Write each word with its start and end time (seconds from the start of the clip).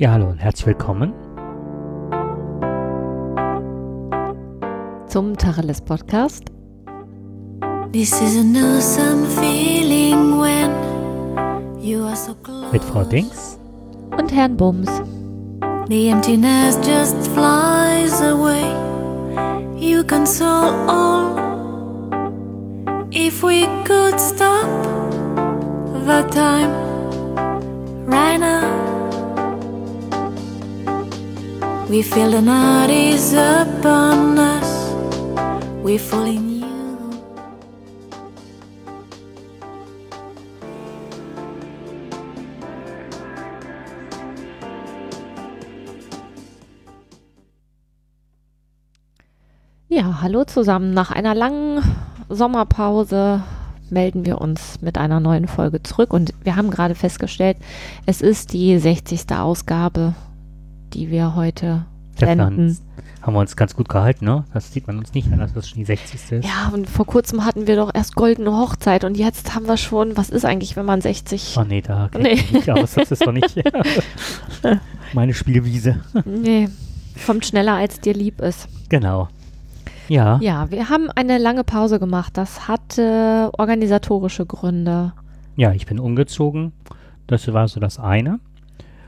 Ja, 0.00 0.12
hallo 0.12 0.28
und 0.28 0.38
herzlich 0.38 0.68
willkommen 0.68 1.12
zum 5.06 5.36
Tacheles 5.36 5.82
Podcast. 5.82 6.44
This 7.92 8.18
is 8.22 8.38
an 8.38 8.56
awesome 8.56 9.26
feeling 9.26 10.40
when 10.40 10.70
you 11.82 12.02
are 12.06 12.16
so 12.16 12.34
close. 12.34 12.72
mit 12.72 12.82
Frau 12.82 13.04
Dings. 13.04 13.58
Und 14.16 14.32
Herrn 14.32 14.56
Bums. 14.56 14.88
The 15.90 16.08
emptiness 16.08 16.78
just 16.82 17.18
flies 17.34 18.22
away. 18.22 18.64
You 19.78 20.02
console 20.02 20.72
all. 20.88 21.36
If 23.10 23.42
we 23.42 23.66
could 23.84 24.18
stop 24.18 24.64
the 26.06 26.22
time 26.30 26.70
right 28.06 28.40
now, 28.40 28.79
we 31.90 32.04
feel 32.04 32.30
the 32.30 32.40
night 32.40 32.88
is 32.88 33.34
upon 33.34 34.38
us. 34.38 34.94
We 35.82 35.98
fall 35.98 36.26
in 36.26 36.60
you. 36.60 36.66
Ja, 49.88 50.20
hallo 50.22 50.44
zusammen. 50.44 50.94
Nach 50.94 51.10
einer 51.10 51.34
langen 51.34 51.82
Sommerpause 52.28 53.42
melden 53.90 54.24
wir 54.24 54.40
uns 54.40 54.80
mit 54.80 54.96
einer 54.96 55.18
neuen 55.18 55.48
Folge 55.48 55.82
zurück 55.82 56.12
und 56.12 56.32
wir 56.44 56.54
haben 56.54 56.70
gerade 56.70 56.94
festgestellt, 56.94 57.56
es 58.06 58.20
ist 58.20 58.52
die 58.52 58.78
60. 58.78 59.34
Ausgabe, 59.34 60.14
die 60.90 61.10
wir 61.10 61.34
heute 61.34 61.84
senden. 62.18 62.76
Haben 63.22 63.34
wir 63.34 63.40
uns 63.40 63.54
ganz 63.56 63.74
gut 63.76 63.88
gehalten, 63.88 64.24
ne? 64.24 64.44
Das 64.54 64.72
sieht 64.72 64.86
man 64.86 64.98
uns 64.98 65.12
nicht 65.14 65.30
an, 65.32 65.38
dass 65.38 65.52
das 65.52 65.68
schon 65.68 65.78
die 65.78 65.84
60. 65.84 66.14
ist. 66.14 66.44
Ja, 66.44 66.70
und 66.72 66.88
vor 66.88 67.06
kurzem 67.06 67.44
hatten 67.44 67.66
wir 67.66 67.76
doch 67.76 67.94
erst 67.94 68.14
goldene 68.14 68.50
Hochzeit 68.52 69.04
und 69.04 69.16
jetzt 69.16 69.54
haben 69.54 69.66
wir 69.66 69.76
schon, 69.76 70.16
was 70.16 70.30
ist 70.30 70.44
eigentlich, 70.46 70.74
wenn 70.76 70.86
man 70.86 71.00
60... 71.02 71.56
Oh 71.58 71.64
nee, 71.64 71.82
da 71.82 72.08
Nee. 72.18 72.32
ich 72.32 72.50
mich 72.52 72.72
aus. 72.72 72.94
Das 72.94 73.10
ist 73.10 73.26
doch 73.26 73.32
nicht 73.32 73.54
meine 75.12 75.34
Spielwiese. 75.34 76.00
Nee, 76.24 76.68
kommt 77.26 77.44
schneller, 77.46 77.74
als 77.74 78.00
dir 78.00 78.14
lieb 78.14 78.40
ist. 78.40 78.68
Genau. 78.88 79.28
Ja, 80.08 80.38
Ja, 80.42 80.70
wir 80.70 80.88
haben 80.88 81.08
eine 81.14 81.38
lange 81.38 81.62
Pause 81.62 82.00
gemacht. 82.00 82.36
Das 82.36 82.66
hatte 82.68 83.50
organisatorische 83.58 84.44
Gründe. 84.46 85.12
ja, 85.56 85.72
ich 85.72 85.86
bin 85.86 86.00
umgezogen. 86.00 86.72
Das 87.26 87.52
war 87.52 87.68
so 87.68 87.78
das 87.80 87.98
eine. 87.98 88.40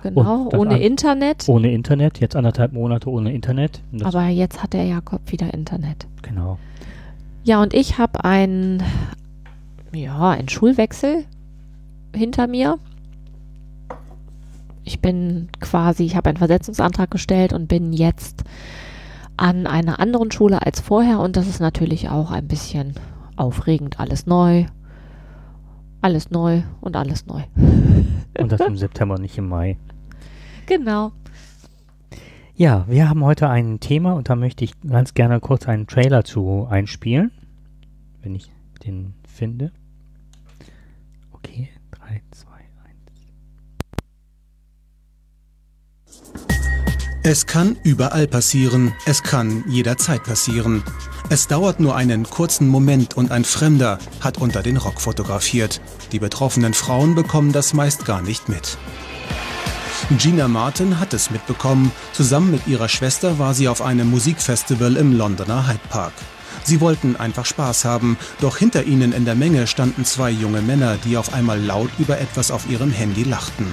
Genau, 0.02 0.50
ohne 0.52 0.80
Internet. 0.82 1.48
Ohne 1.48 1.72
Internet, 1.72 2.18
jetzt 2.20 2.34
anderthalb 2.36 2.72
Monate 2.72 3.08
ohne 3.08 3.32
Internet. 3.32 3.80
Aber 4.02 4.26
jetzt 4.26 4.62
hat 4.62 4.72
der 4.72 4.84
Jakob 4.84 5.20
wieder 5.26 5.52
Internet. 5.54 6.06
genau. 6.22 6.58
Ja, 7.44 7.60
und 7.60 7.74
ich 7.74 7.98
habe 7.98 8.24
ein, 8.24 8.82
ja, 9.92 10.30
einen 10.30 10.48
Schulwechsel 10.48 11.24
hinter 12.14 12.46
mir. 12.46 12.78
Ich 14.84 15.00
bin 15.00 15.48
quasi, 15.60 16.04
ich 16.04 16.14
habe 16.14 16.28
einen 16.28 16.38
Versetzungsantrag 16.38 17.10
gestellt 17.10 17.52
und 17.52 17.66
bin 17.66 17.92
jetzt 17.92 18.44
an 19.36 19.66
einer 19.66 19.98
anderen 19.98 20.30
Schule 20.30 20.64
als 20.64 20.80
vorher 20.80 21.18
und 21.18 21.36
das 21.36 21.48
ist 21.48 21.60
natürlich 21.60 22.08
auch 22.10 22.30
ein 22.30 22.46
bisschen 22.46 22.94
aufregend. 23.36 23.98
Alles 23.98 24.26
neu, 24.26 24.66
alles 26.00 26.30
neu 26.30 26.62
und 26.80 26.96
alles 26.96 27.26
neu. 27.26 27.42
Und 28.38 28.52
das 28.52 28.60
im 28.60 28.76
September, 28.76 29.18
nicht 29.18 29.36
im 29.38 29.48
Mai. 29.48 29.78
Genau. 30.66 31.12
Ja, 32.54 32.84
wir 32.88 33.08
haben 33.08 33.24
heute 33.24 33.48
ein 33.48 33.80
Thema 33.80 34.12
und 34.12 34.28
da 34.28 34.36
möchte 34.36 34.64
ich 34.64 34.78
ganz 34.82 35.14
gerne 35.14 35.40
kurz 35.40 35.66
einen 35.66 35.86
Trailer 35.86 36.24
zu 36.24 36.66
einspielen, 36.70 37.32
wenn 38.20 38.34
ich 38.34 38.52
den 38.84 39.14
finde. 39.26 39.72
Okay, 41.32 41.70
3, 41.92 42.22
2, 42.30 42.48
1. 46.04 46.22
Es 47.24 47.46
kann 47.46 47.76
überall 47.84 48.26
passieren, 48.26 48.92
es 49.06 49.22
kann 49.22 49.64
jederzeit 49.68 50.22
passieren. 50.22 50.82
Es 51.30 51.48
dauert 51.48 51.80
nur 51.80 51.96
einen 51.96 52.24
kurzen 52.24 52.68
Moment 52.68 53.16
und 53.16 53.30
ein 53.30 53.44
Fremder 53.44 53.98
hat 54.20 54.38
unter 54.38 54.62
den 54.62 54.76
Rock 54.76 55.00
fotografiert. 55.00 55.80
Die 56.12 56.18
betroffenen 56.18 56.74
Frauen 56.74 57.14
bekommen 57.14 57.52
das 57.52 57.72
meist 57.72 58.04
gar 58.04 58.20
nicht 58.20 58.48
mit. 58.48 58.76
Gina 60.10 60.48
Martin 60.48 60.98
hat 60.98 61.14
es 61.14 61.30
mitbekommen. 61.30 61.92
Zusammen 62.12 62.50
mit 62.50 62.66
ihrer 62.66 62.88
Schwester 62.88 63.38
war 63.38 63.54
sie 63.54 63.68
auf 63.68 63.80
einem 63.80 64.10
Musikfestival 64.10 64.96
im 64.96 65.16
Londoner 65.16 65.68
Hyde 65.68 65.80
Park. 65.88 66.12
Sie 66.64 66.80
wollten 66.80 67.16
einfach 67.16 67.46
Spaß 67.46 67.84
haben, 67.84 68.16
doch 68.40 68.56
hinter 68.56 68.84
ihnen 68.84 69.12
in 69.12 69.24
der 69.24 69.34
Menge 69.34 69.66
standen 69.66 70.04
zwei 70.04 70.30
junge 70.30 70.60
Männer, 70.60 70.96
die 71.04 71.16
auf 71.16 71.32
einmal 71.32 71.60
laut 71.60 71.90
über 71.98 72.20
etwas 72.20 72.50
auf 72.50 72.68
ihrem 72.70 72.90
Handy 72.90 73.22
lachten. 73.24 73.66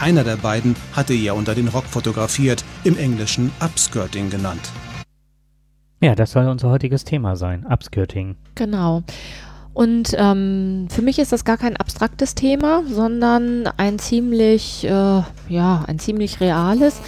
Einer 0.00 0.24
der 0.24 0.36
beiden 0.36 0.74
hatte 0.92 1.14
ihr 1.14 1.34
unter 1.34 1.54
den 1.54 1.68
Rock 1.68 1.84
fotografiert, 1.84 2.64
im 2.82 2.98
Englischen 2.98 3.52
Upskirting 3.60 4.30
genannt. 4.30 4.70
Ja, 6.00 6.14
das 6.14 6.32
soll 6.32 6.48
unser 6.48 6.68
heutiges 6.70 7.04
Thema 7.04 7.36
sein, 7.36 7.64
Upskirting. 7.64 8.36
Genau. 8.56 9.04
Und 9.74 10.14
ähm, 10.16 10.86
für 10.88 11.02
mich 11.02 11.18
ist 11.18 11.32
das 11.32 11.44
gar 11.44 11.56
kein 11.56 11.76
abstraktes 11.76 12.36
Thema, 12.36 12.84
sondern 12.88 13.66
ein 13.76 13.98
ziemlich, 13.98 14.84
äh, 14.84 15.22
ja, 15.48 15.84
ein 15.88 15.98
ziemlich 15.98 16.40
reales. 16.40 17.00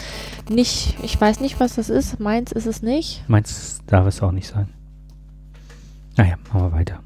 Nicht, 0.49 0.97
ich 1.03 1.19
weiß 1.21 1.41
nicht, 1.41 1.61
was 1.61 1.77
das 1.77 1.89
ist. 1.89 2.19
Meins 2.19 2.51
ist 2.51 2.67
es 2.67 2.83
nicht. 2.83 3.23
Meins 3.29 3.81
darf 3.87 4.07
es 4.07 4.21
auch 4.21 4.33
nicht 4.33 4.49
sein. 4.49 4.69
Naja, 6.17 6.35
machen 6.49 6.63
wir 6.63 6.73
weiter. 6.73 7.01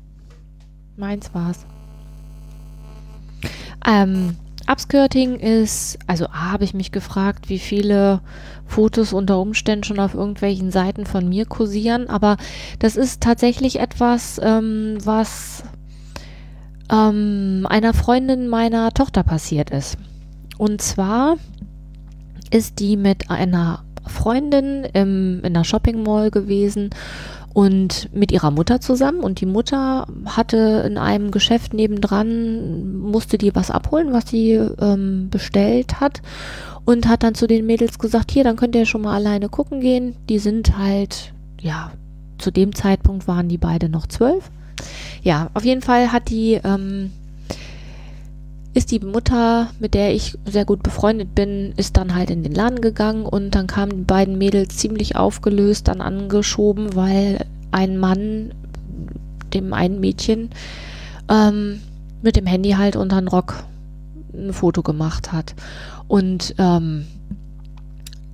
Meins 0.96 1.32
war's. 1.34 1.66
Ähm, 3.86 4.36
Upskirting 4.70 5.40
ist, 5.40 5.98
also 6.06 6.26
A, 6.26 6.52
habe 6.52 6.62
ich 6.64 6.74
mich 6.74 6.92
gefragt, 6.92 7.48
wie 7.48 7.58
viele 7.58 8.20
Fotos 8.66 9.12
unter 9.12 9.40
Umständen 9.40 9.82
schon 9.82 9.98
auf 9.98 10.14
irgendwelchen 10.14 10.70
Seiten 10.70 11.06
von 11.06 11.28
mir 11.28 11.44
kursieren, 11.44 12.08
aber 12.08 12.36
das 12.78 12.96
ist 12.96 13.20
tatsächlich 13.20 13.80
etwas, 13.80 14.40
ähm, 14.42 14.98
was 15.02 15.64
ähm, 16.90 17.66
einer 17.68 17.94
Freundin 17.94 18.46
meiner 18.46 18.92
Tochter 18.92 19.24
passiert 19.24 19.70
ist. 19.70 19.96
Und 20.56 20.80
zwar 20.80 21.36
ist 22.52 22.78
die 22.78 22.96
mit 22.96 23.28
einer 23.28 23.82
Freundin 24.06 24.84
im, 24.92 25.40
in 25.42 25.54
der 25.54 25.64
Shopping 25.64 26.02
Mall 26.02 26.30
gewesen 26.30 26.90
und 27.52 28.08
mit 28.14 28.30
ihrer 28.32 28.50
Mutter 28.50 28.80
zusammen 28.80 29.20
und 29.20 29.40
die 29.40 29.46
Mutter 29.46 30.06
hatte 30.24 30.84
in 30.86 30.98
einem 30.98 31.30
Geschäft 31.30 31.74
nebendran, 31.74 33.00
musste 33.00 33.38
die 33.38 33.54
was 33.54 33.70
abholen, 33.70 34.12
was 34.12 34.28
sie 34.28 34.52
ähm, 34.52 35.28
bestellt 35.30 36.00
hat 36.00 36.22
und 36.84 37.08
hat 37.08 37.22
dann 37.22 37.34
zu 37.34 37.46
den 37.46 37.66
Mädels 37.66 37.98
gesagt, 37.98 38.30
hier, 38.30 38.44
dann 38.44 38.56
könnt 38.56 38.74
ihr 38.74 38.86
schon 38.86 39.02
mal 39.02 39.14
alleine 39.14 39.48
gucken 39.48 39.80
gehen. 39.80 40.14
Die 40.28 40.38
sind 40.38 40.78
halt, 40.78 41.32
ja, 41.60 41.92
zu 42.38 42.50
dem 42.50 42.74
Zeitpunkt 42.74 43.26
waren 43.26 43.48
die 43.48 43.58
beide 43.58 43.88
noch 43.88 44.06
zwölf. 44.06 44.50
Ja, 45.22 45.50
auf 45.54 45.64
jeden 45.64 45.82
Fall 45.82 46.12
hat 46.12 46.30
die, 46.30 46.60
ähm, 46.62 47.10
ist 48.72 48.92
die 48.92 49.00
Mutter, 49.00 49.68
mit 49.80 49.94
der 49.94 50.14
ich 50.14 50.38
sehr 50.44 50.64
gut 50.64 50.82
befreundet 50.82 51.34
bin, 51.34 51.72
ist 51.76 51.96
dann 51.96 52.14
halt 52.14 52.30
in 52.30 52.42
den 52.42 52.54
Laden 52.54 52.80
gegangen 52.80 53.24
und 53.24 53.54
dann 53.54 53.66
kamen 53.66 53.90
die 53.90 54.04
beiden 54.04 54.38
Mädels 54.38 54.76
ziemlich 54.76 55.16
aufgelöst 55.16 55.88
dann 55.88 56.00
angeschoben, 56.00 56.94
weil 56.94 57.46
ein 57.72 57.98
Mann 57.98 58.52
dem 59.52 59.72
einen 59.72 59.98
Mädchen 59.98 60.50
ähm, 61.28 61.80
mit 62.22 62.36
dem 62.36 62.46
Handy 62.46 62.70
halt 62.72 62.94
unter 62.94 63.20
den 63.20 63.28
Rock 63.28 63.64
ein 64.32 64.52
Foto 64.52 64.82
gemacht 64.82 65.32
hat. 65.32 65.54
Und 66.06 66.54
ähm, 66.58 67.06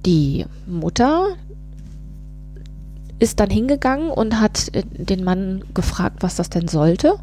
die 0.04 0.44
Mutter 0.66 1.28
ist 3.18 3.40
dann 3.40 3.50
hingegangen 3.50 4.10
und 4.10 4.40
hat 4.40 4.74
äh, 4.74 4.82
den 4.86 5.24
Mann 5.24 5.64
gefragt, 5.74 6.18
was 6.20 6.36
das 6.36 6.50
denn 6.50 6.68
sollte. 6.68 7.14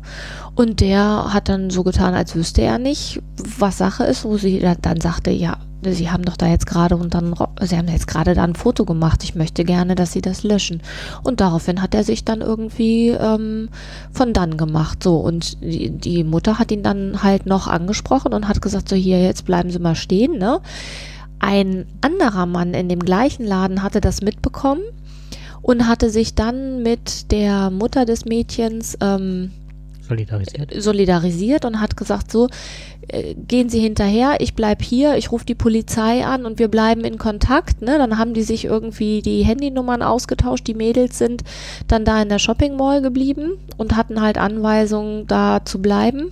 Und 0.56 0.81
der 0.81 1.34
hat 1.34 1.50
dann 1.50 1.69
so 1.69 1.84
getan, 1.84 2.13
als 2.13 2.36
wüsste 2.36 2.62
er 2.62 2.80
nicht, 2.80 3.22
was 3.57 3.78
Sache 3.78 4.04
ist, 4.04 4.25
wo 4.25 4.38
sie 4.38 4.60
da- 4.60 4.75
dann 4.75 5.01
sagte, 5.01 5.31
ja, 5.31 5.57
sie 5.86 6.10
haben 6.10 6.24
doch 6.24 6.38
da 6.38 6.48
jetzt 6.48 6.66
gerade 6.66 6.95
und 6.95 7.13
dann, 7.13 7.36
sie 7.62 7.78
haben 7.78 7.88
jetzt 7.88 8.07
gerade 8.07 8.34
da 8.34 8.44
ein 8.44 8.56
Foto 8.56 8.86
gemacht. 8.86 9.24
Ich 9.24 9.36
möchte 9.36 9.66
gerne, 9.66 9.95
dass 9.95 10.13
sie 10.13 10.22
das 10.22 10.44
löschen. 10.44 10.81
Und 11.24 11.42
daraufhin 11.42 11.81
hat 11.81 11.94
er 11.94 12.04
sich 12.04 12.24
dann 12.24 12.42
irgendwie 12.42 13.10
ähm, 13.10 13.69
von 14.12 14.34
dann 14.34 14.57
gemacht. 14.57 15.04
So, 15.04 15.18
und 15.18 15.62
die, 15.62 15.90
die 15.90 16.24
Mutter 16.24 16.57
hat 16.57 16.72
ihn 16.72 16.84
dann 16.84 17.22
halt 17.22 17.45
noch 17.45 17.68
angesprochen 17.68 18.34
und 18.34 18.48
hat 18.48 18.62
gesagt, 18.62 18.90
so 18.90 18.95
hier, 18.95 19.22
jetzt 19.22 19.45
bleiben 19.45 19.69
Sie 19.72 19.80
mal 19.80 19.95
stehen, 19.95 20.38
ne? 20.38 20.62
Ein 21.40 21.86
anderer 22.00 22.45
Mann 22.45 22.74
in 22.74 22.88
dem 22.88 23.01
gleichen 23.01 23.45
Laden 23.45 23.84
hatte 23.84 24.00
das 24.00 24.22
mitbekommen 24.22 24.81
und 25.63 25.88
hatte 25.88 26.12
sich 26.12 26.36
dann 26.36 26.83
mit 26.83 27.31
der 27.31 27.71
Mutter 27.71 28.06
des 28.06 28.25
Mädchens 28.25 28.95
ähm, 29.01 29.51
Solidarisiert. 30.07 30.83
solidarisiert 30.83 31.65
und 31.65 31.80
hat 31.80 31.95
gesagt, 31.95 32.30
so, 32.30 32.50
äh, 33.07 33.33
gehen 33.36 33.69
Sie 33.69 33.80
hinterher, 33.80 34.36
ich 34.39 34.54
bleib 34.54 34.81
hier, 34.81 35.15
ich 35.15 35.31
rufe 35.31 35.45
die 35.45 35.56
Polizei 35.56 36.25
an 36.25 36.45
und 36.45 36.60
wir 36.60 36.68
bleiben 36.68 37.06
in 37.06 37.18
Kontakt. 37.18 37.81
Ne? 37.81 37.98
Dann 37.98 38.19
haben 38.19 38.33
die 38.33 38.44
sich 38.44 38.65
irgendwie 38.65 39.21
die 39.21 39.44
Handynummern 39.44 40.01
ausgetauscht, 40.01 40.68
die 40.68 40.74
Mädels 40.74 41.18
sind 41.18 41.44
dann 41.88 42.04
da 42.04 42.21
in 42.21 42.27
der 42.27 42.39
Shopping 42.39 42.75
Mall 42.75 43.01
geblieben 43.01 43.54
und 43.77 43.95
hatten 43.95 44.21
halt 44.21 44.38
Anweisungen, 44.38 45.25
da 45.25 45.63
zu 45.63 45.81
bleiben 45.81 46.31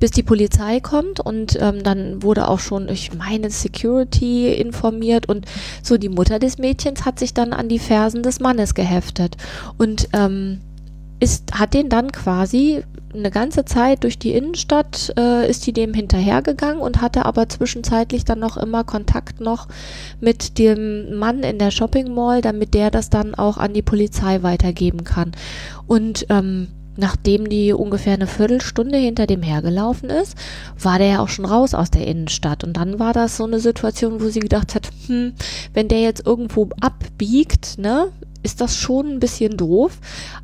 bis 0.00 0.10
die 0.10 0.22
Polizei 0.22 0.80
kommt 0.80 1.20
und 1.20 1.56
ähm, 1.60 1.82
dann 1.84 2.22
wurde 2.22 2.48
auch 2.48 2.58
schon, 2.58 2.88
ich 2.88 3.14
meine, 3.14 3.50
Security 3.50 4.52
informiert 4.52 5.28
und 5.28 5.46
so 5.82 5.98
die 5.98 6.08
Mutter 6.08 6.38
des 6.38 6.58
Mädchens 6.58 7.04
hat 7.04 7.18
sich 7.18 7.34
dann 7.34 7.52
an 7.52 7.68
die 7.68 7.78
Fersen 7.78 8.22
des 8.22 8.40
Mannes 8.40 8.74
geheftet 8.74 9.36
und 9.78 10.08
ähm, 10.12 10.60
ist, 11.20 11.52
hat 11.52 11.74
den 11.74 11.90
dann 11.90 12.10
quasi 12.10 12.82
eine 13.12 13.30
ganze 13.30 13.64
Zeit 13.64 14.04
durch 14.04 14.18
die 14.18 14.32
Innenstadt 14.32 15.12
äh, 15.18 15.48
ist 15.48 15.66
die 15.66 15.72
dem 15.72 15.94
hinterhergegangen 15.94 16.80
und 16.80 17.02
hatte 17.02 17.26
aber 17.26 17.48
zwischenzeitlich 17.48 18.24
dann 18.24 18.38
noch 18.38 18.56
immer 18.56 18.84
Kontakt 18.84 19.40
noch 19.40 19.68
mit 20.20 20.58
dem 20.58 21.18
Mann 21.18 21.40
in 21.40 21.58
der 21.58 21.72
Shopping 21.72 22.14
Mall, 22.14 22.40
damit 22.40 22.72
der 22.72 22.90
das 22.90 23.10
dann 23.10 23.34
auch 23.34 23.58
an 23.58 23.74
die 23.74 23.82
Polizei 23.82 24.42
weitergeben 24.42 25.04
kann. 25.04 25.32
Und 25.86 26.26
ähm, 26.30 26.68
nachdem 27.00 27.48
die 27.48 27.72
ungefähr 27.72 28.14
eine 28.14 28.26
Viertelstunde 28.26 28.98
hinter 28.98 29.26
dem 29.26 29.42
hergelaufen 29.42 30.10
ist, 30.10 30.36
war 30.78 30.98
der 30.98 31.08
ja 31.08 31.20
auch 31.20 31.28
schon 31.28 31.44
raus 31.44 31.74
aus 31.74 31.90
der 31.90 32.06
Innenstadt. 32.06 32.62
Und 32.62 32.76
dann 32.76 32.98
war 32.98 33.12
das 33.12 33.36
so 33.36 33.44
eine 33.44 33.58
Situation, 33.58 34.20
wo 34.20 34.28
sie 34.28 34.40
gedacht 34.40 34.74
hat, 34.74 34.90
hm, 35.06 35.32
wenn 35.74 35.88
der 35.88 36.02
jetzt 36.02 36.26
irgendwo 36.26 36.68
abbiegt, 36.80 37.78
ne, 37.78 38.08
ist 38.42 38.60
das 38.60 38.76
schon 38.76 39.06
ein 39.06 39.20
bisschen 39.20 39.56
doof. 39.56 39.98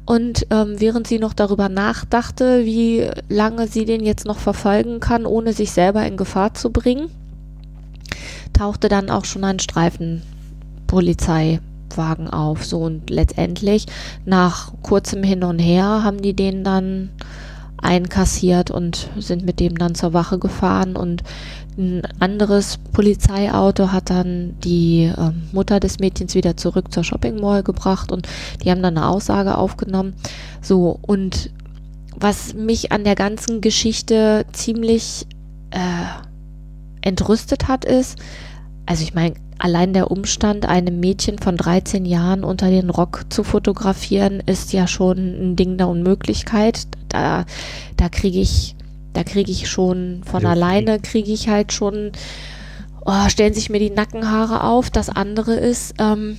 Und 0.04 0.46
ähm, 0.50 0.74
während 0.78 1.06
sie 1.06 1.18
noch 1.18 1.34
darüber 1.34 1.68
nachdachte, 1.68 2.64
wie 2.64 3.08
lange 3.28 3.68
sie 3.68 3.84
den 3.84 4.04
jetzt 4.04 4.26
noch 4.26 4.38
verfolgen 4.38 5.00
kann, 5.00 5.26
ohne 5.26 5.52
sich 5.52 5.70
selber 5.70 6.06
in 6.06 6.16
Gefahr 6.16 6.54
zu 6.54 6.70
bringen, 6.70 7.10
tauchte 8.52 8.88
dann 8.88 9.10
auch 9.10 9.24
schon 9.24 9.44
ein 9.44 9.60
Streifenpolizeiwagen 11.86 12.28
auf. 12.28 12.64
So 12.64 12.78
und 12.78 13.10
letztendlich 13.10 13.86
nach 14.24 14.72
kurzem 14.82 15.22
Hin 15.22 15.44
und 15.44 15.58
Her 15.58 16.02
haben 16.02 16.22
die 16.22 16.34
den 16.34 16.64
dann 16.64 17.10
einkassiert 17.78 18.70
und 18.70 19.10
sind 19.18 19.44
mit 19.44 19.60
dem 19.60 19.76
dann 19.76 19.94
zur 19.94 20.12
Wache 20.14 20.38
gefahren 20.38 20.96
und 20.96 21.22
ein 21.78 22.02
anderes 22.20 22.78
Polizeiauto 22.92 23.92
hat 23.92 24.08
dann 24.08 24.54
die 24.64 25.12
äh, 25.14 25.32
Mutter 25.52 25.78
des 25.78 25.98
Mädchens 25.98 26.34
wieder 26.34 26.56
zurück 26.56 26.90
zur 26.90 27.04
Shopping 27.04 27.38
Mall 27.38 27.62
gebracht 27.62 28.12
und 28.12 28.26
die 28.64 28.70
haben 28.70 28.82
dann 28.82 28.96
eine 28.96 29.06
Aussage 29.06 29.58
aufgenommen. 29.58 30.14
So, 30.62 30.98
und 31.02 31.50
was 32.18 32.54
mich 32.54 32.92
an 32.92 33.04
der 33.04 33.14
ganzen 33.14 33.60
Geschichte 33.60 34.46
ziemlich 34.52 35.26
äh, 35.70 37.06
entrüstet 37.06 37.68
hat, 37.68 37.84
ist, 37.84 38.18
also 38.86 39.02
ich 39.02 39.12
meine, 39.12 39.34
allein 39.58 39.92
der 39.92 40.10
Umstand, 40.10 40.66
einem 40.66 41.00
Mädchen 41.00 41.38
von 41.38 41.56
13 41.56 42.04
Jahren 42.04 42.44
unter 42.44 42.70
den 42.70 42.90
Rock 42.90 43.24
zu 43.30 43.42
fotografieren, 43.42 44.42
ist 44.44 44.72
ja 44.72 44.86
schon 44.86 45.18
ein 45.18 45.56
Ding 45.56 45.78
der 45.78 45.88
Unmöglichkeit. 45.88 46.86
Da, 47.08 47.44
da 47.96 48.08
kriege 48.08 48.40
ich 48.40 48.76
da 49.16 49.24
kriege 49.24 49.50
ich 49.50 49.70
schon 49.70 50.20
von 50.26 50.42
ja, 50.42 50.50
alleine, 50.50 51.00
kriege 51.00 51.32
ich 51.32 51.48
halt 51.48 51.72
schon, 51.72 52.12
oh, 53.06 53.28
stellen 53.28 53.54
sich 53.54 53.70
mir 53.70 53.78
die 53.78 53.88
Nackenhaare 53.88 54.62
auf. 54.62 54.90
Das 54.90 55.08
andere 55.08 55.54
ist, 55.54 55.94
ähm, 55.98 56.36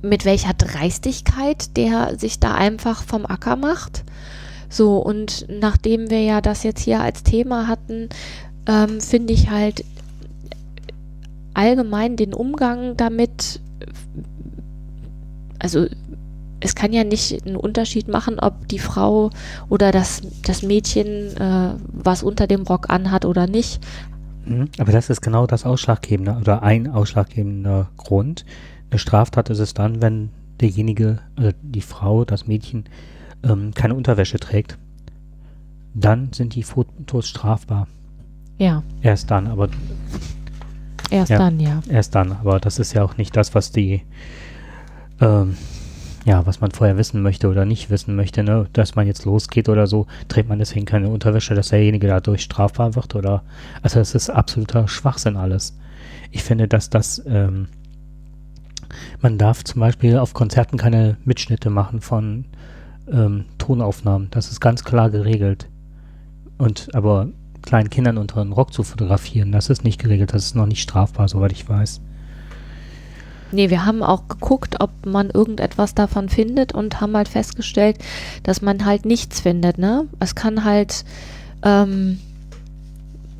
mit 0.00 0.24
welcher 0.24 0.54
Dreistigkeit 0.54 1.76
der 1.76 2.16
sich 2.18 2.38
da 2.38 2.54
einfach 2.54 3.02
vom 3.02 3.26
Acker 3.26 3.56
macht. 3.56 4.04
So, 4.68 4.98
und 4.98 5.46
nachdem 5.48 6.08
wir 6.08 6.22
ja 6.22 6.40
das 6.40 6.62
jetzt 6.62 6.82
hier 6.82 7.00
als 7.00 7.24
Thema 7.24 7.66
hatten, 7.66 8.08
ähm, 8.68 9.00
finde 9.00 9.32
ich 9.32 9.50
halt 9.50 9.84
allgemein 11.54 12.16
den 12.16 12.34
Umgang 12.34 12.96
damit, 12.96 13.60
also 15.58 15.86
es 16.60 16.74
kann 16.74 16.92
ja 16.92 17.04
nicht 17.04 17.46
einen 17.46 17.56
Unterschied 17.56 18.08
machen, 18.08 18.38
ob 18.38 18.68
die 18.68 18.78
Frau 18.78 19.30
oder 19.68 19.92
das, 19.92 20.22
das 20.44 20.62
Mädchen 20.62 21.36
äh, 21.36 21.74
was 21.86 22.22
unter 22.22 22.46
dem 22.46 22.62
Rock 22.62 22.90
anhat 22.90 23.24
oder 23.24 23.46
nicht. 23.46 23.80
Mhm. 24.44 24.68
Aber 24.78 24.92
das 24.92 25.10
ist 25.10 25.22
genau 25.22 25.46
das 25.46 25.64
Ausschlaggebende 25.64 26.36
oder 26.40 26.62
ein 26.62 26.88
ausschlaggebender 26.88 27.88
Grund. 27.96 28.44
Eine 28.90 28.98
Straftat 28.98 29.50
ist 29.50 29.58
es 29.58 29.74
dann, 29.74 30.02
wenn 30.02 30.30
derjenige, 30.60 31.18
also 31.36 31.52
die 31.62 31.80
Frau, 31.80 32.24
das 32.24 32.46
Mädchen, 32.46 32.84
ähm, 33.42 33.72
keine 33.74 33.94
Unterwäsche 33.94 34.38
trägt. 34.38 34.78
Dann 35.94 36.32
sind 36.32 36.54
die 36.54 36.62
Fotos 36.62 37.28
strafbar. 37.28 37.88
Ja. 38.58 38.82
Erst 39.02 39.30
dann, 39.30 39.46
aber. 39.46 39.68
Erst 41.10 41.30
ja, 41.30 41.38
dann, 41.38 41.60
ja. 41.60 41.80
Erst 41.88 42.14
dann, 42.14 42.32
aber 42.32 42.60
das 42.60 42.78
ist 42.78 42.92
ja 42.92 43.02
auch 43.02 43.16
nicht 43.16 43.36
das, 43.36 43.54
was 43.54 43.72
die 43.72 44.02
ähm, 45.20 45.56
ja, 46.24 46.44
was 46.46 46.60
man 46.60 46.70
vorher 46.70 46.96
wissen 46.96 47.22
möchte 47.22 47.48
oder 47.48 47.64
nicht 47.64 47.90
wissen 47.90 48.14
möchte, 48.14 48.42
ne, 48.42 48.66
dass 48.72 48.94
man 48.94 49.06
jetzt 49.06 49.24
losgeht 49.24 49.68
oder 49.68 49.86
so, 49.86 50.06
trägt 50.28 50.48
man 50.48 50.58
deswegen 50.58 50.86
keine 50.86 51.08
Unterwäsche, 51.08 51.54
dass 51.54 51.68
derjenige 51.68 52.06
dadurch 52.06 52.42
strafbar 52.42 52.94
wird 52.94 53.14
oder, 53.14 53.42
also 53.82 53.98
das 53.98 54.14
ist 54.14 54.30
absoluter 54.30 54.86
Schwachsinn 54.88 55.36
alles. 55.36 55.78
Ich 56.30 56.42
finde, 56.42 56.68
dass 56.68 56.90
das, 56.90 57.22
ähm, 57.26 57.68
man 59.20 59.38
darf 59.38 59.64
zum 59.64 59.80
Beispiel 59.80 60.18
auf 60.18 60.34
Konzerten 60.34 60.76
keine 60.76 61.16
Mitschnitte 61.24 61.70
machen 61.70 62.00
von 62.00 62.44
ähm, 63.10 63.46
Tonaufnahmen, 63.58 64.28
das 64.30 64.50
ist 64.50 64.60
ganz 64.60 64.84
klar 64.84 65.10
geregelt. 65.10 65.68
Und, 66.58 66.94
aber 66.94 67.28
kleinen 67.62 67.90
Kindern 67.90 68.18
unter 68.18 68.42
den 68.42 68.52
Rock 68.52 68.72
zu 68.72 68.82
fotografieren, 68.82 69.52
das 69.52 69.70
ist 69.70 69.84
nicht 69.84 70.00
geregelt, 70.00 70.32
das 70.32 70.46
ist 70.46 70.56
noch 70.56 70.66
nicht 70.66 70.82
strafbar, 70.82 71.28
soweit 71.28 71.52
ich 71.52 71.68
weiß. 71.68 72.00
Nee, 73.52 73.70
wir 73.70 73.84
haben 73.84 74.02
auch 74.02 74.28
geguckt, 74.28 74.76
ob 74.80 74.90
man 75.04 75.28
irgendetwas 75.30 75.94
davon 75.94 76.28
findet 76.28 76.72
und 76.72 77.00
haben 77.00 77.16
halt 77.16 77.28
festgestellt, 77.28 77.98
dass 78.44 78.62
man 78.62 78.84
halt 78.84 79.04
nichts 79.06 79.40
findet, 79.40 79.76
ne? 79.76 80.06
Es 80.20 80.34
kann 80.36 80.64
halt, 80.64 81.04
ähm, 81.64 82.20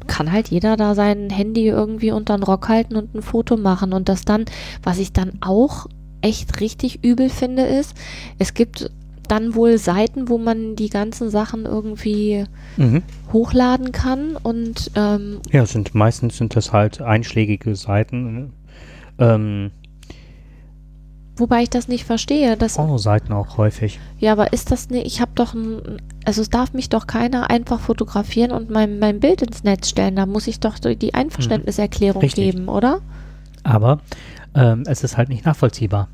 kann 0.08 0.32
halt 0.32 0.48
jeder 0.48 0.76
da 0.76 0.96
sein 0.96 1.30
Handy 1.30 1.68
irgendwie 1.68 2.10
unter 2.10 2.36
den 2.36 2.42
Rock 2.42 2.68
halten 2.68 2.96
und 2.96 3.14
ein 3.14 3.22
Foto 3.22 3.56
machen. 3.56 3.92
Und 3.92 4.08
das 4.08 4.24
dann, 4.24 4.46
was 4.82 4.98
ich 4.98 5.12
dann 5.12 5.34
auch 5.40 5.86
echt 6.22 6.60
richtig 6.60 7.04
übel 7.04 7.30
finde, 7.30 7.62
ist, 7.62 7.94
es 8.38 8.54
gibt 8.54 8.90
dann 9.30 9.54
wohl 9.54 9.78
Seiten, 9.78 10.28
wo 10.28 10.38
man 10.38 10.76
die 10.76 10.88
ganzen 10.88 11.30
Sachen 11.30 11.64
irgendwie 11.66 12.44
mhm. 12.76 13.02
hochladen 13.32 13.92
kann 13.92 14.36
und 14.36 14.90
ähm, 14.96 15.40
ja, 15.50 15.64
sind 15.66 15.94
meistens 15.94 16.36
sind 16.36 16.56
das 16.56 16.72
halt 16.72 17.00
einschlägige 17.00 17.76
Seiten. 17.76 18.34
Ne? 18.34 18.50
Ähm, 19.18 19.70
Wobei 21.40 21.62
ich 21.62 21.70
das 21.70 21.88
nicht 21.88 22.04
verstehe. 22.04 22.56
Dass, 22.58 22.74
Pornoseiten 22.74 23.32
auch 23.32 23.56
häufig. 23.56 23.98
Ja, 24.18 24.32
aber 24.32 24.52
ist 24.52 24.70
das 24.70 24.90
nicht, 24.90 25.06
ich 25.06 25.22
habe 25.22 25.30
doch 25.34 25.54
ein, 25.54 26.02
also 26.26 26.42
es 26.42 26.50
darf 26.50 26.74
mich 26.74 26.90
doch 26.90 27.06
keiner 27.06 27.48
einfach 27.48 27.80
fotografieren 27.80 28.52
und 28.52 28.68
mein, 28.68 28.98
mein 28.98 29.20
Bild 29.20 29.40
ins 29.40 29.64
Netz 29.64 29.88
stellen. 29.88 30.16
Da 30.16 30.26
muss 30.26 30.46
ich 30.46 30.60
doch 30.60 30.78
die 30.78 31.14
Einverständniserklärung 31.14 32.20
Richtig. 32.20 32.52
geben, 32.52 32.68
oder? 32.68 33.00
Aber 33.62 34.00
ähm, 34.54 34.82
es 34.86 35.02
ist 35.02 35.16
halt 35.16 35.30
nicht 35.30 35.46
nachvollziehbar. 35.46 36.08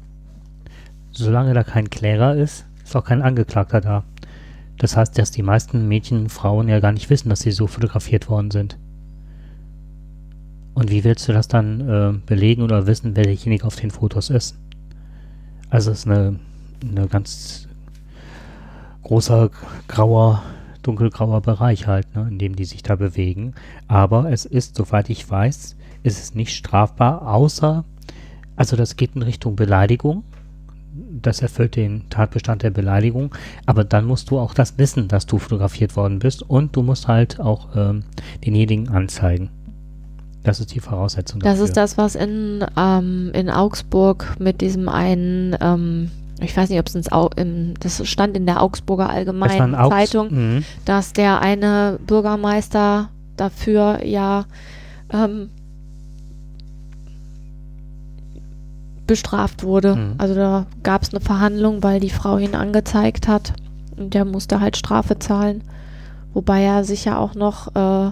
Solange 1.10 1.54
da 1.54 1.64
kein 1.64 1.90
Klärer 1.90 2.36
ist, 2.36 2.66
ist 2.88 2.96
auch 2.96 3.04
kein 3.04 3.22
Angeklagter 3.22 3.80
da. 3.80 4.04
Das 4.78 4.96
heißt, 4.96 5.18
dass 5.18 5.30
die 5.30 5.42
meisten 5.42 5.88
Mädchen 5.88 6.18
und 6.18 6.28
Frauen 6.28 6.68
ja 6.68 6.80
gar 6.80 6.92
nicht 6.92 7.10
wissen, 7.10 7.28
dass 7.28 7.40
sie 7.40 7.50
so 7.50 7.66
fotografiert 7.66 8.28
worden 8.28 8.50
sind. 8.50 8.78
Und 10.74 10.90
wie 10.90 11.04
willst 11.04 11.26
du 11.26 11.32
das 11.32 11.48
dann 11.48 11.80
äh, 11.80 12.12
belegen 12.26 12.62
oder 12.62 12.86
wissen, 12.86 13.16
wer 13.16 13.24
derjenige 13.24 13.64
auf 13.64 13.76
den 13.76 13.90
Fotos 13.90 14.28
ist? 14.28 14.58
Also 15.70 15.90
es 15.90 16.00
ist 16.00 16.06
eine, 16.06 16.38
eine 16.82 17.08
ganz 17.08 17.66
großer 19.02 19.50
grauer, 19.88 20.42
dunkelgrauer 20.82 21.40
Bereich 21.40 21.86
halt, 21.86 22.14
ne, 22.14 22.28
in 22.28 22.38
dem 22.38 22.56
die 22.56 22.66
sich 22.66 22.82
da 22.82 22.96
bewegen. 22.96 23.54
Aber 23.88 24.30
es 24.30 24.44
ist, 24.44 24.76
soweit 24.76 25.08
ich 25.08 25.28
weiß, 25.28 25.76
ist 26.02 26.22
es 26.22 26.34
nicht 26.34 26.54
strafbar, 26.54 27.26
außer, 27.26 27.84
also 28.54 28.76
das 28.76 28.96
geht 28.96 29.16
in 29.16 29.22
Richtung 29.22 29.56
Beleidigung. 29.56 30.24
Das 31.22 31.42
erfüllt 31.42 31.76
den 31.76 32.08
Tatbestand 32.10 32.62
der 32.62 32.70
Beleidigung. 32.70 33.34
Aber 33.66 33.84
dann 33.84 34.04
musst 34.06 34.30
du 34.30 34.38
auch 34.38 34.54
das 34.54 34.78
wissen, 34.78 35.08
dass 35.08 35.26
du 35.26 35.38
fotografiert 35.38 35.96
worden 35.96 36.18
bist 36.18 36.42
und 36.42 36.76
du 36.76 36.82
musst 36.82 37.08
halt 37.08 37.40
auch 37.40 37.68
ähm, 37.74 38.04
denjenigen 38.44 38.88
anzeigen. 38.88 39.50
Das 40.46 40.60
ist 40.60 40.72
die 40.74 40.80
Voraussetzung. 40.80 41.40
Das 41.40 41.58
ist 41.58 41.76
das, 41.76 41.98
was 41.98 42.14
in, 42.14 42.64
ähm, 42.76 43.32
in 43.34 43.50
Augsburg 43.50 44.36
mit 44.38 44.60
diesem 44.60 44.88
einen, 44.88 45.56
ähm, 45.60 46.10
ich 46.40 46.56
weiß 46.56 46.70
nicht, 46.70 46.78
ob 46.78 46.86
es 46.86 46.94
ins 46.94 47.10
Au 47.10 47.30
im, 47.36 47.74
das 47.80 48.06
stand 48.06 48.36
in 48.36 48.46
der 48.46 48.62
Augsburger 48.62 49.10
Allgemeinen 49.10 49.74
Augs 49.74 49.94
Zeitung, 49.94 50.28
mhm. 50.30 50.64
dass 50.84 51.12
der 51.12 51.40
eine 51.40 51.98
Bürgermeister 52.06 53.08
dafür 53.36 54.04
ja 54.04 54.44
ähm, 55.12 55.50
bestraft 59.06 59.62
wurde. 59.62 59.96
Mhm. 59.96 60.14
Also 60.18 60.34
da 60.34 60.66
gab 60.82 61.02
es 61.02 61.10
eine 61.10 61.20
Verhandlung, 61.20 61.82
weil 61.82 62.00
die 62.00 62.10
Frau 62.10 62.38
ihn 62.38 62.54
angezeigt 62.54 63.28
hat 63.28 63.52
Und 63.96 64.14
der 64.14 64.24
musste 64.24 64.60
halt 64.60 64.76
Strafe 64.76 65.18
zahlen. 65.18 65.62
Wobei 66.32 66.62
er 66.62 66.84
sich 66.84 67.04
ja 67.06 67.18
auch 67.18 67.34
noch 67.34 67.74
äh, 67.74 68.10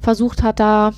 versucht 0.00 0.42
hat, 0.42 0.60
da, 0.60 0.92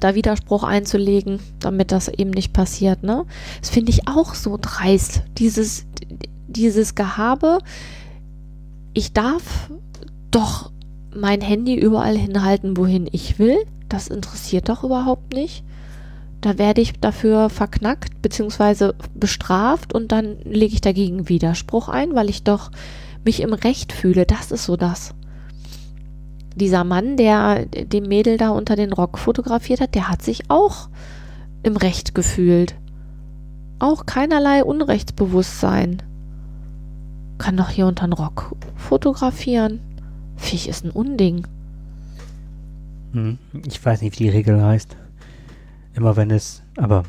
da 0.00 0.14
Widerspruch 0.14 0.64
einzulegen, 0.64 1.38
damit 1.60 1.92
das 1.92 2.08
eben 2.08 2.30
nicht 2.30 2.52
passiert. 2.52 3.02
Ne? 3.04 3.24
Das 3.60 3.70
finde 3.70 3.92
ich 3.92 4.08
auch 4.08 4.34
so 4.34 4.58
dreist. 4.60 5.22
Dieses, 5.38 5.86
dieses 6.48 6.94
Gehabe, 6.94 7.58
ich 8.92 9.12
darf 9.12 9.70
doch 10.30 10.72
mein 11.14 11.40
Handy 11.40 11.74
überall 11.74 12.16
hinhalten, 12.16 12.76
wohin 12.76 13.08
ich 13.10 13.38
will. 13.38 13.58
Das 13.88 14.08
interessiert 14.08 14.68
doch 14.68 14.82
überhaupt 14.82 15.34
nicht. 15.34 15.62
Da 16.42 16.58
werde 16.58 16.80
ich 16.80 16.98
dafür 16.98 17.48
verknackt 17.48 18.20
bzw. 18.20 18.92
bestraft 19.14 19.94
und 19.94 20.10
dann 20.10 20.38
lege 20.42 20.74
ich 20.74 20.80
dagegen 20.80 21.28
Widerspruch 21.28 21.88
ein, 21.88 22.14
weil 22.16 22.28
ich 22.28 22.42
doch 22.42 22.72
mich 23.24 23.40
im 23.40 23.52
Recht 23.52 23.92
fühle. 23.92 24.26
Das 24.26 24.50
ist 24.50 24.64
so 24.64 24.76
das. 24.76 25.14
Dieser 26.56 26.82
Mann, 26.82 27.16
der 27.16 27.66
dem 27.66 28.08
Mädel 28.08 28.38
da 28.38 28.50
unter 28.50 28.74
den 28.74 28.92
Rock 28.92 29.18
fotografiert 29.18 29.80
hat, 29.80 29.94
der 29.94 30.08
hat 30.08 30.20
sich 30.20 30.50
auch 30.50 30.88
im 31.62 31.76
Recht 31.76 32.12
gefühlt. 32.12 32.74
Auch 33.78 34.04
keinerlei 34.04 34.64
Unrechtsbewusstsein. 34.64 36.02
Kann 37.38 37.56
doch 37.56 37.70
hier 37.70 37.86
unter 37.86 38.06
den 38.06 38.14
Rock 38.14 38.56
fotografieren. 38.74 39.80
Viech 40.36 40.66
ist 40.66 40.84
ein 40.84 40.90
Unding. 40.90 41.46
Hm, 43.12 43.38
ich 43.64 43.84
weiß 43.84 44.02
nicht, 44.02 44.18
wie 44.18 44.24
die 44.24 44.30
Regel 44.30 44.60
heißt. 44.60 44.96
Immer 45.94 46.16
wenn 46.16 46.30
es, 46.30 46.62
aber 46.76 47.04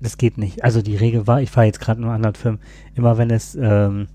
das 0.00 0.16
geht 0.16 0.38
nicht. 0.38 0.64
Also 0.64 0.82
die 0.82 0.96
Regel 0.96 1.26
war, 1.26 1.42
ich 1.42 1.50
fahre 1.50 1.66
jetzt 1.66 1.80
gerade 1.80 1.98
in 1.98 2.04
einem 2.04 2.14
anderen 2.14 2.34
Film, 2.34 2.58
immer 2.94 3.18
wenn 3.18 3.30
es, 3.30 3.54
ähm, 3.54 4.06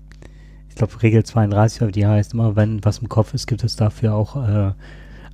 ich 0.68 0.74
glaube 0.74 1.02
Regel 1.02 1.24
32, 1.24 1.82
oder 1.82 1.92
die 1.92 2.06
heißt, 2.06 2.34
immer 2.34 2.56
wenn 2.56 2.84
was 2.84 2.98
im 2.98 3.08
Kopf 3.08 3.34
ist, 3.34 3.46
gibt 3.46 3.62
es 3.64 3.76
dafür 3.76 4.14
auch 4.14 4.36
äh, 4.36 4.72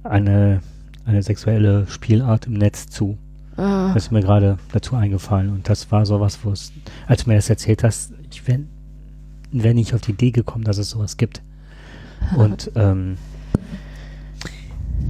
eine, 0.02 0.60
eine 1.04 1.22
sexuelle 1.22 1.86
Spielart 1.86 2.46
im 2.46 2.54
Netz 2.54 2.88
zu. 2.88 3.16
Ah. 3.56 3.92
Das 3.94 4.04
ist 4.04 4.10
mir 4.10 4.22
gerade 4.22 4.58
dazu 4.72 4.96
eingefallen. 4.96 5.50
Und 5.50 5.68
das 5.68 5.90
war 5.92 6.06
sowas, 6.06 6.40
wo 6.42 6.50
es, 6.50 6.72
als 7.06 7.24
du 7.24 7.30
mir 7.30 7.36
das 7.36 7.50
erzählt 7.50 7.84
hast, 7.84 8.12
ich 8.30 8.46
wäre 8.46 8.60
wär 9.52 9.74
nicht 9.74 9.94
auf 9.94 10.00
die 10.00 10.12
Idee 10.12 10.30
gekommen, 10.30 10.64
dass 10.64 10.78
es 10.78 10.90
sowas 10.90 11.16
gibt. 11.16 11.42
Und 12.36 12.70
ähm, 12.74 13.16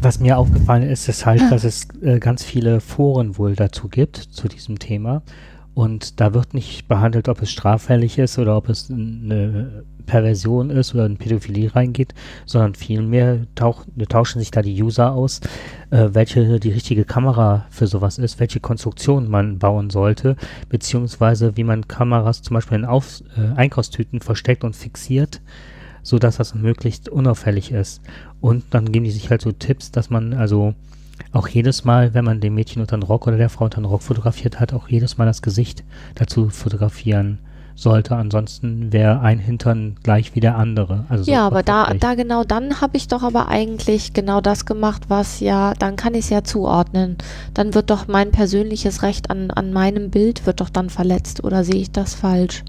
was 0.02 0.18
mir 0.18 0.38
aufgefallen 0.38 0.82
ist, 0.82 1.08
ist 1.08 1.26
halt, 1.26 1.42
dass 1.50 1.64
es 1.64 1.88
äh, 2.02 2.18
ganz 2.18 2.42
viele 2.42 2.80
Foren 2.80 3.36
wohl 3.36 3.54
dazu 3.54 3.88
gibt, 3.88 4.16
zu 4.16 4.48
diesem 4.48 4.78
Thema. 4.78 5.22
Und 5.74 6.20
da 6.20 6.34
wird 6.34 6.54
nicht 6.54 6.88
behandelt, 6.88 7.28
ob 7.28 7.42
es 7.42 7.50
straffällig 7.50 8.18
ist 8.18 8.38
oder 8.38 8.56
ob 8.56 8.68
es 8.68 8.90
eine 8.90 9.84
Perversion 10.06 10.70
ist 10.70 10.94
oder 10.94 11.06
in 11.06 11.16
Pädophilie 11.16 11.74
reingeht, 11.74 12.14
sondern 12.44 12.74
vielmehr 12.74 13.46
tauch, 13.54 13.84
tauschen 14.08 14.40
sich 14.40 14.50
da 14.50 14.62
die 14.62 14.82
User 14.82 15.12
aus, 15.12 15.40
äh, 15.90 16.08
welche 16.12 16.58
die 16.58 16.72
richtige 16.72 17.04
Kamera 17.04 17.66
für 17.70 17.86
sowas 17.86 18.18
ist, 18.18 18.40
welche 18.40 18.60
Konstruktion 18.60 19.28
man 19.30 19.58
bauen 19.58 19.90
sollte, 19.90 20.36
beziehungsweise 20.68 21.56
wie 21.56 21.64
man 21.64 21.86
Kameras 21.86 22.42
zum 22.42 22.54
Beispiel 22.54 22.78
in 22.78 22.84
Auf, 22.84 23.22
äh, 23.36 23.54
Einkaufstüten 23.56 24.20
versteckt 24.20 24.64
und 24.64 24.74
fixiert, 24.74 25.40
so 26.02 26.18
dass 26.18 26.36
das 26.36 26.54
möglichst 26.54 27.08
unauffällig 27.08 27.72
ist. 27.72 28.00
Und 28.40 28.64
dann 28.70 28.92
geben 28.92 29.04
die 29.04 29.10
sich 29.10 29.30
halt 29.30 29.42
so 29.42 29.52
Tipps, 29.52 29.90
dass 29.90 30.10
man 30.10 30.34
also 30.34 30.74
auch 31.32 31.48
jedes 31.48 31.84
Mal, 31.84 32.14
wenn 32.14 32.24
man 32.24 32.40
dem 32.40 32.54
Mädchen 32.54 32.80
unter 32.80 32.96
den 32.96 33.02
Rock 33.02 33.26
oder 33.26 33.36
der 33.36 33.50
Frau 33.50 33.64
unter 33.66 33.80
den 33.80 33.86
Rock 33.86 34.02
fotografiert 34.02 34.58
hat, 34.58 34.72
auch 34.72 34.88
jedes 34.88 35.18
Mal 35.18 35.26
das 35.26 35.42
Gesicht 35.42 35.84
dazu 36.14 36.48
fotografieren 36.48 37.38
sollte. 37.80 38.16
Ansonsten 38.16 38.92
wäre 38.92 39.20
ein 39.20 39.38
Hintern 39.38 39.96
gleich 40.02 40.34
wie 40.34 40.40
der 40.40 40.56
andere. 40.56 41.04
Also 41.08 41.24
so 41.24 41.32
ja, 41.32 41.46
aber 41.46 41.62
da, 41.62 41.92
da 41.94 42.14
genau 42.14 42.44
dann 42.44 42.80
habe 42.80 42.96
ich 42.96 43.08
doch 43.08 43.22
aber 43.22 43.48
eigentlich 43.48 44.12
genau 44.12 44.40
das 44.40 44.66
gemacht, 44.66 45.04
was 45.08 45.40
ja, 45.40 45.74
dann 45.74 45.96
kann 45.96 46.14
ich 46.14 46.24
es 46.24 46.30
ja 46.30 46.44
zuordnen. 46.44 47.16
Dann 47.54 47.74
wird 47.74 47.90
doch 47.90 48.06
mein 48.08 48.32
persönliches 48.32 49.02
Recht 49.02 49.30
an, 49.30 49.50
an 49.50 49.72
meinem 49.72 50.10
Bild 50.10 50.46
wird 50.46 50.60
doch 50.60 50.70
dann 50.70 50.90
verletzt 50.90 51.42
oder 51.44 51.64
sehe 51.64 51.80
ich 51.80 51.90
das 51.90 52.14
falsch? 52.14 52.64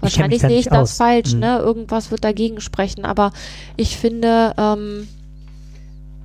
Wahrscheinlich 0.00 0.40
sehe 0.40 0.50
ich 0.50 0.56
nicht 0.56 0.72
das 0.72 0.92
aus. 0.92 0.96
falsch, 0.96 1.32
Hm. 1.32 1.40
ne? 1.40 1.58
Irgendwas 1.58 2.10
wird 2.10 2.24
dagegen 2.24 2.60
sprechen, 2.60 3.04
aber 3.04 3.32
ich 3.76 3.96
finde, 3.96 4.54
ähm, 4.56 5.08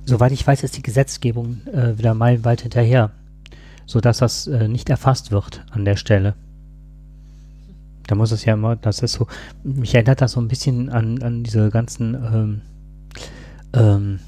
Soweit 0.04 0.30
ich 0.32 0.46
weiß, 0.46 0.62
ist 0.62 0.76
die 0.76 0.82
Gesetzgebung 0.82 1.62
äh, 1.66 1.98
wieder 1.98 2.14
meilenweit 2.14 2.62
hinterher, 2.62 3.10
sodass 3.86 4.18
das 4.18 4.46
äh, 4.46 4.68
nicht 4.68 4.88
erfasst 4.88 5.32
wird 5.32 5.64
an 5.72 5.84
der 5.84 5.96
Stelle. 5.96 6.34
Da 8.06 8.14
muss 8.14 8.30
es 8.30 8.44
ja 8.44 8.54
immer, 8.54 8.76
das 8.76 9.00
ist 9.00 9.14
so, 9.14 9.26
mich 9.64 9.94
erinnert 9.94 10.20
das 10.20 10.32
so 10.32 10.40
ein 10.40 10.46
bisschen 10.46 10.90
an, 10.90 11.20
an 11.22 11.42
diese 11.42 11.70
ganzen 11.70 12.14
ähm, 12.14 12.60
ähm, 13.74 14.20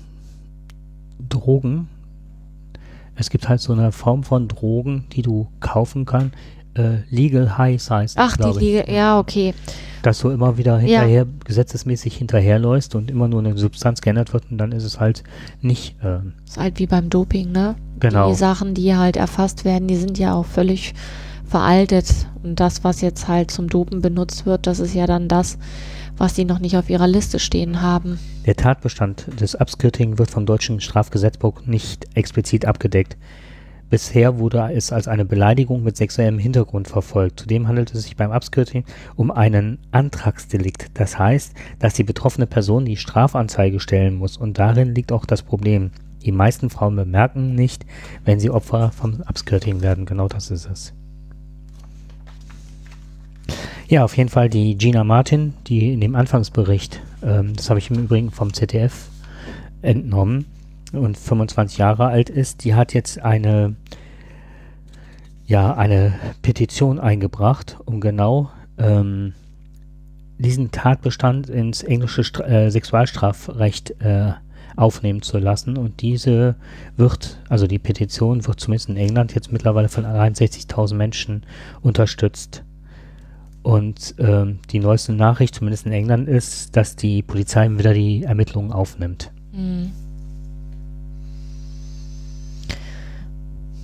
Drogen. 1.29 1.89
Es 3.15 3.31
gibt 3.31 3.49
halt 3.49 3.61
so 3.61 3.73
eine 3.73 3.93
Form 3.93 4.25
von 4.25 4.49
Drogen, 4.49 5.07
die 5.13 5.23
du 5.23 5.49
kaufen 5.61 6.07
kannst. 6.07 6.35
Äh, 6.75 6.99
Legal 7.11 7.59
Highs 7.59 7.91
heißt 7.91 8.17
ach, 8.19 8.37
die 8.37 8.43
glaube 8.43 8.63
ich. 8.63 8.89
Ja, 8.89 9.19
okay. 9.19 9.55
dass 10.03 10.21
du 10.21 10.31
immer 10.31 10.57
wieder 10.59 10.75
Ja. 10.81 11.01
hinterher, 11.01 11.27
gesetzesmäßig 11.45 12.17
hinterherläufst 12.17 12.95
und 12.95 13.11
immer 13.11 13.27
nur 13.29 13.41
eine 13.41 13.57
Substanz 13.59 14.01
geändert 14.01 14.33
wird 14.33 14.45
und 14.51 14.59
dann 14.59 14.73
ist 14.73 14.85
es 14.85 15.01
halt 15.01 15.25
nicht, 15.61 15.97
ähm, 16.05 16.35
Ist 16.47 16.57
halt 16.59 16.79
wie 16.79 16.87
beim 16.87 17.11
Doping, 17.11 17.51
ne? 17.51 17.75
genau. 17.99 18.29
Die 18.31 18.37
Sachen, 18.37 18.75
die 18.75 18.95
halt 18.95 19.17
erfasst 19.17 19.65
werden, 19.65 19.89
die 19.89 19.97
sind 19.97 20.19
ja 20.19 20.35
auch 20.35 20.47
völlig 20.47 20.95
veraltet. 21.45 22.07
Und 22.43 22.61
das, 22.61 22.85
was 22.85 23.01
jetzt 23.01 23.27
halt 23.27 23.51
zum 23.51 23.69
Dopen 23.69 24.01
benutzt 24.03 24.47
wird, 24.47 24.67
das 24.67 24.79
ist 24.79 24.95
ja 24.95 25.07
dann 25.07 25.29
das, 25.29 25.59
was 26.17 26.35
die 26.35 26.45
noch 26.45 26.59
nicht 26.59 26.77
auf 26.77 26.91
ihrer 26.91 27.07
Liste 27.07 27.39
stehen 27.39 27.81
haben. 27.81 28.19
Der 28.47 28.57
Tatbestand 28.57 29.27
des 29.41 29.55
Upskirting 29.55 30.19
wird 30.19 30.31
vom 30.31 30.47
deutschen 30.47 30.81
Strafgesetzbuch 30.81 31.63
nicht 31.67 32.07
explizit 32.15 32.67
abgedeckt. 32.67 33.17
Bisher 33.91 34.39
wurde 34.39 34.71
es 34.75 34.93
als 34.93 35.09
eine 35.09 35.25
Beleidigung 35.25 35.83
mit 35.83 35.97
sexuellem 35.97 36.39
Hintergrund 36.39 36.89
verfolgt. 36.89 37.41
Zudem 37.41 37.69
handelt 37.69 37.95
es 37.95 38.03
sich 38.03 38.17
beim 38.17 38.33
Upskirting 38.33 38.85
um 39.17 39.31
einen 39.31 39.79
Antragsdelikt. 39.93 40.91
Das 40.95 41.19
heißt, 41.19 41.55
dass 41.79 41.95
die 41.95 42.05
betroffene 42.05 42.47
Person 42.47 42.85
die 42.85 42.99
Strafanzeige 42.99 43.81
stellen 43.81 44.17
muss 44.17 44.37
und 44.37 44.59
darin 44.59 44.95
liegt 44.95 45.11
auch 45.11 45.25
das 45.25 45.43
Problem. 45.43 45.91
Die 46.23 46.33
meisten 46.33 46.69
Frauen 46.69 46.97
bemerken 46.97 47.55
nicht, 47.55 47.87
wenn 48.25 48.41
sie 48.41 48.51
Opfer 48.51 48.91
vom 48.93 49.23
Upskirting 49.27 49.81
werden. 49.81 50.05
Genau 50.05 50.29
das 50.29 50.51
ist 50.51 50.69
es. 50.71 50.93
Ja, 53.89 54.05
auf 54.05 54.19
jeden 54.19 54.29
Fall 54.29 54.51
die 54.51 54.77
Gina 54.77 55.03
Martin, 55.03 55.55
die 55.67 55.95
in 55.95 56.03
dem 56.03 56.15
Anfangsbericht, 56.15 57.01
ähm, 57.23 57.55
das 57.57 57.71
habe 57.71 57.79
ich 57.79 57.91
im 57.91 58.01
Übrigen 58.01 58.31
vom 58.31 58.53
ZDF 58.53 59.09
entnommen 59.81 60.45
und 60.93 61.17
25 61.17 61.79
Jahre 61.79 62.07
alt 62.07 62.31
ist, 62.31 62.65
die 62.65 62.75
hat 62.75 62.95
jetzt 62.95 63.21
eine, 63.21 63.77
ja, 65.47 65.75
eine 65.75 66.15
Petition 66.43 66.99
eingebracht, 66.99 67.79
um 67.85 68.01
genau 68.01 68.51
ähm, 68.79 69.35
diesen 70.39 70.71
Tatbestand 70.71 71.51
ins 71.51 71.83
englische 71.83 72.25
Stra 72.25 72.45
äh, 72.45 72.71
Sexualstrafrecht 72.71 74.01
äh, 74.01 74.33
aufnehmen 74.77 75.23
zu 75.23 75.39
lassen. 75.39 75.77
Und 75.77 76.01
diese 76.01 76.55
wird, 76.97 77.41
also 77.49 77.67
die 77.67 77.79
Petition 77.79 78.47
wird 78.47 78.61
zumindest 78.61 78.89
in 78.89 78.97
England 78.97 79.35
jetzt 79.35 79.53
mittlerweile 79.53 79.89
von 79.89 80.05
61.000 80.05 80.95
Menschen 80.95 81.45
unterstützt. 81.83 82.65
Und 83.63 84.15
ähm, 84.19 84.61
die 84.71 84.79
neueste 84.79 85.13
Nachricht, 85.13 85.57
zumindest 85.57 85.85
in 85.85 85.93
England, 85.93 86.29
ist, 86.29 86.77
dass 86.77 86.97
die 86.97 87.23
Polizei 87.23 87.69
wieder 87.69 87.93
die 87.93 88.23
Ermittlungen 88.23 88.73
aufnimmt. 88.73 89.33
Hm. 89.53 89.91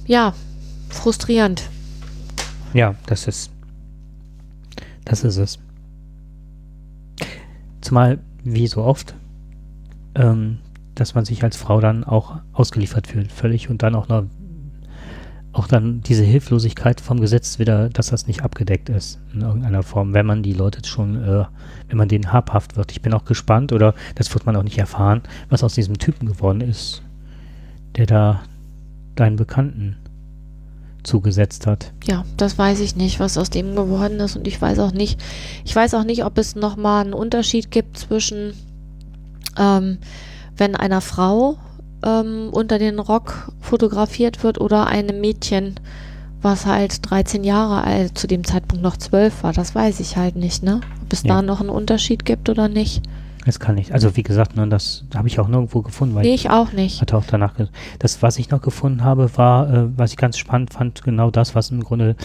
Ja, 0.06 0.34
frustrierend. 0.90 1.68
Ja, 2.72 2.94
das 3.06 3.26
ist. 3.26 3.50
Das 5.04 5.24
ist 5.24 5.36
es. 5.36 5.58
Zumal, 7.80 8.18
wie 8.42 8.66
so 8.66 8.82
oft, 8.82 9.14
ähm, 10.14 10.58
dass 10.94 11.14
man 11.14 11.24
sich 11.24 11.42
als 11.42 11.56
Frau 11.56 11.80
dann 11.80 12.04
auch 12.04 12.38
ausgeliefert 12.52 13.06
fühlt, 13.06 13.30
völlig 13.30 13.68
und 13.68 13.82
dann 13.82 13.94
auch 13.94 14.08
noch 14.08 14.24
auch 15.54 15.68
dann 15.68 16.00
diese 16.00 16.24
Hilflosigkeit 16.24 17.00
vom 17.00 17.20
Gesetz 17.20 17.58
wieder, 17.60 17.88
dass 17.88 18.08
das 18.08 18.26
nicht 18.26 18.42
abgedeckt 18.42 18.88
ist 18.88 19.20
in 19.32 19.42
irgendeiner 19.42 19.84
Form, 19.84 20.12
wenn 20.12 20.26
man 20.26 20.42
die 20.42 20.52
Leute 20.52 20.86
schon, 20.86 21.22
äh, 21.22 21.44
wenn 21.88 21.96
man 21.96 22.08
denen 22.08 22.32
habhaft 22.32 22.76
wird. 22.76 22.90
Ich 22.90 23.02
bin 23.02 23.14
auch 23.14 23.24
gespannt, 23.24 23.72
oder 23.72 23.94
das 24.16 24.34
wird 24.34 24.46
man 24.46 24.56
auch 24.56 24.64
nicht 24.64 24.78
erfahren, 24.78 25.22
was 25.50 25.62
aus 25.62 25.74
diesem 25.74 25.98
Typen 25.98 26.26
geworden 26.26 26.60
ist, 26.60 27.02
der 27.96 28.06
da 28.06 28.42
deinen 29.16 29.36
Bekannten 29.36 29.96
zugesetzt 31.02 31.66
hat. 31.66 31.92
Ja, 32.04 32.24
das 32.36 32.56
weiß 32.56 32.80
ich 32.80 32.96
nicht, 32.96 33.20
was 33.20 33.36
aus 33.36 33.50
dem 33.50 33.76
geworden 33.76 34.20
ist 34.20 34.36
und 34.36 34.46
ich 34.46 34.60
weiß 34.60 34.78
auch 34.78 34.92
nicht, 34.92 35.20
ich 35.64 35.76
weiß 35.76 35.94
auch 35.94 36.04
nicht, 36.04 36.24
ob 36.24 36.38
es 36.38 36.56
nochmal 36.56 37.04
einen 37.04 37.12
Unterschied 37.14 37.70
gibt 37.70 37.98
zwischen, 37.98 38.54
ähm, 39.58 39.98
wenn 40.56 40.74
einer 40.76 41.00
Frau 41.02 41.58
ähm, 42.04 42.48
unter 42.52 42.78
den 42.78 42.98
Rock 42.98 43.52
fotografiert 43.60 44.42
wird 44.42 44.60
oder 44.60 44.86
einem 44.86 45.20
Mädchen 45.20 45.74
was 46.40 46.66
halt 46.66 47.10
13 47.10 47.42
Jahre 47.42 47.84
alt, 47.84 48.18
zu 48.18 48.26
dem 48.26 48.44
Zeitpunkt 48.44 48.82
noch 48.84 48.98
12 48.98 49.42
war. 49.44 49.54
Das 49.54 49.74
weiß 49.74 49.98
ich 50.00 50.18
halt 50.18 50.36
nicht, 50.36 50.62
ne? 50.62 50.82
Ob 51.02 51.10
es 51.10 51.22
Ja. 51.22 51.36
da 51.36 51.42
noch 51.42 51.60
einen 51.60 51.70
Unterschied 51.70 52.26
gibt 52.26 52.50
oder 52.50 52.68
nicht. 52.68 53.02
Das 53.44 53.60
kann 53.60 53.76
ich. 53.76 53.92
Also 53.92 54.16
wie 54.16 54.22
gesagt, 54.22 54.56
ne, 54.56 54.66
das 54.68 55.04
habe 55.14 55.28
ich 55.28 55.38
auch 55.38 55.48
nirgendwo 55.48 55.82
gefunden, 55.82 56.14
weil 56.14 56.22
Nee, 56.22 56.34
ich 56.34 56.48
auch 56.50 56.72
nicht. 56.72 57.00
hatte 57.02 57.16
auch 57.16 57.24
danach. 57.26 57.54
Das, 57.98 58.22
was 58.22 58.38
ich 58.38 58.50
noch 58.50 58.62
gefunden 58.62 59.04
habe, 59.04 59.36
war, 59.36 59.70
äh, 59.72 59.86
was 59.98 60.12
ich 60.12 60.16
ganz 60.16 60.38
spannend 60.38 60.72
fand, 60.72 61.02
genau 61.02 61.30
das, 61.30 61.54
was 61.54 61.70
im 61.70 61.82
Grunde 61.84 62.16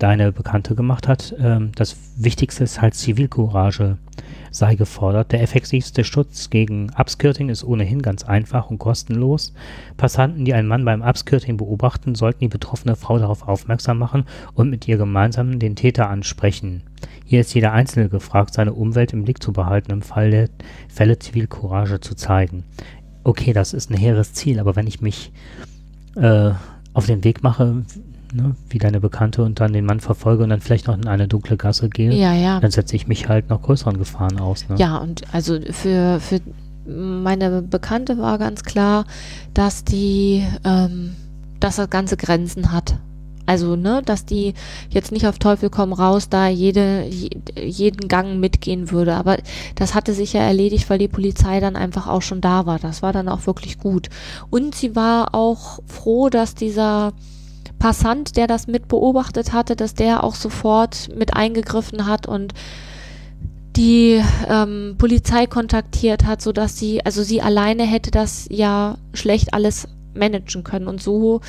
deine 0.00 0.32
Bekannte 0.32 0.74
gemacht 0.74 1.06
hat. 1.06 1.34
Ähm, 1.38 1.70
das 1.76 1.96
Wichtigste 2.16 2.64
ist 2.64 2.80
halt 2.82 2.94
Zivilcourage 2.94 3.98
sei 4.50 4.74
gefordert. 4.74 5.32
Der 5.32 5.42
effektivste 5.42 6.04
Schutz 6.04 6.50
gegen 6.50 6.90
Upskirting 6.96 7.48
ist 7.48 7.64
ohnehin 7.64 8.02
ganz 8.02 8.24
einfach 8.24 8.70
und 8.70 8.78
kostenlos. 8.78 9.52
Passanten, 9.96 10.44
die 10.44 10.54
einen 10.54 10.68
Mann 10.68 10.84
beim 10.84 11.02
Upskirting 11.02 11.56
beobachten, 11.56 12.14
sollten 12.14 12.40
die 12.40 12.48
betroffene 12.48 12.96
Frau 12.96 13.18
darauf 13.18 13.46
aufmerksam 13.46 13.98
machen 13.98 14.24
und 14.54 14.70
mit 14.70 14.88
ihr 14.88 14.96
gemeinsam 14.96 15.58
den 15.58 15.76
Täter 15.76 16.10
ansprechen. 16.10 16.82
Hier 17.24 17.40
ist 17.40 17.54
jeder 17.54 17.72
Einzelne 17.72 18.08
gefragt, 18.08 18.54
seine 18.54 18.72
Umwelt 18.72 19.12
im 19.12 19.24
Blick 19.24 19.42
zu 19.42 19.52
behalten, 19.52 19.92
im 19.92 20.02
Fall 20.02 20.30
der 20.30 20.48
Fälle 20.88 21.18
Zivilcourage 21.18 22.00
zu 22.00 22.14
zeigen. 22.14 22.64
Okay, 23.22 23.52
das 23.52 23.72
ist 23.72 23.90
ein 23.90 23.96
hehres 23.96 24.32
Ziel, 24.32 24.58
aber 24.58 24.76
wenn 24.76 24.86
ich 24.86 25.00
mich 25.00 25.32
äh, 26.16 26.50
auf 26.92 27.06
den 27.06 27.22
Weg 27.22 27.42
mache, 27.42 27.84
ne, 28.32 28.54
wie 28.68 28.78
deine 28.78 29.00
Bekannte 29.00 29.42
und 29.42 29.60
dann 29.60 29.72
den 29.72 29.84
Mann 29.84 30.00
verfolge 30.00 30.42
und 30.42 30.50
dann 30.50 30.60
vielleicht 30.60 30.86
noch 30.86 30.96
in 30.96 31.06
eine 31.06 31.28
dunkle 31.28 31.56
Gasse 31.56 31.88
gehe, 31.88 32.12
Ja, 32.12 32.34
ja. 32.34 32.60
dann 32.60 32.70
setze 32.70 32.96
ich 32.96 33.06
mich 33.06 33.28
halt 33.28 33.48
noch 33.50 33.62
größeren 33.62 33.98
Gefahren 33.98 34.38
aus. 34.40 34.68
Ne? 34.68 34.76
Ja, 34.78 34.98
und 34.98 35.22
also 35.32 35.58
für, 35.70 36.20
für 36.20 36.40
meine 36.86 37.62
Bekannte 37.62 38.18
war 38.18 38.38
ganz 38.38 38.62
klar, 38.62 39.04
dass 39.54 39.84
die, 39.84 40.44
ähm, 40.64 41.16
dass 41.60 41.76
das 41.76 41.90
Ganze 41.90 42.16
Grenzen 42.16 42.72
hat. 42.72 42.96
Also, 43.46 43.74
ne, 43.74 44.00
dass 44.04 44.24
die 44.26 44.54
jetzt 44.90 45.10
nicht 45.10 45.26
auf 45.26 45.40
Teufel 45.40 45.70
komm 45.70 45.92
raus 45.92 46.28
da 46.28 46.46
jede, 46.46 47.04
je, 47.06 47.30
jeden 47.60 48.06
Gang 48.06 48.38
mitgehen 48.38 48.92
würde. 48.92 49.14
Aber 49.14 49.38
das 49.74 49.94
hatte 49.94 50.12
sich 50.12 50.34
ja 50.34 50.42
erledigt, 50.42 50.88
weil 50.88 50.98
die 50.98 51.08
Polizei 51.08 51.58
dann 51.58 51.74
einfach 51.74 52.06
auch 52.06 52.22
schon 52.22 52.40
da 52.40 52.66
war. 52.66 52.78
Das 52.78 53.02
war 53.02 53.12
dann 53.12 53.28
auch 53.28 53.46
wirklich 53.46 53.78
gut. 53.78 54.08
Und 54.50 54.76
sie 54.76 54.94
war 54.94 55.34
auch 55.34 55.80
froh, 55.86 56.28
dass 56.28 56.54
dieser 56.54 57.12
Passant, 57.80 58.36
der 58.36 58.46
das 58.46 58.66
mit 58.66 58.88
beobachtet 58.88 59.54
hatte, 59.54 59.74
dass 59.74 59.94
der 59.94 60.22
auch 60.22 60.34
sofort 60.34 61.08
mit 61.16 61.34
eingegriffen 61.34 62.06
hat 62.06 62.28
und 62.28 62.52
die 63.74 64.22
ähm, 64.48 64.96
Polizei 64.98 65.46
kontaktiert 65.46 66.26
hat, 66.26 66.42
sodass 66.42 66.78
sie, 66.78 67.04
also 67.04 67.22
sie 67.22 67.40
alleine 67.40 67.84
hätte 67.84 68.10
das 68.10 68.46
ja 68.50 68.98
schlecht 69.14 69.54
alles 69.54 69.88
managen 70.12 70.62
können. 70.62 70.88
Und 70.88 71.02
so 71.02 71.40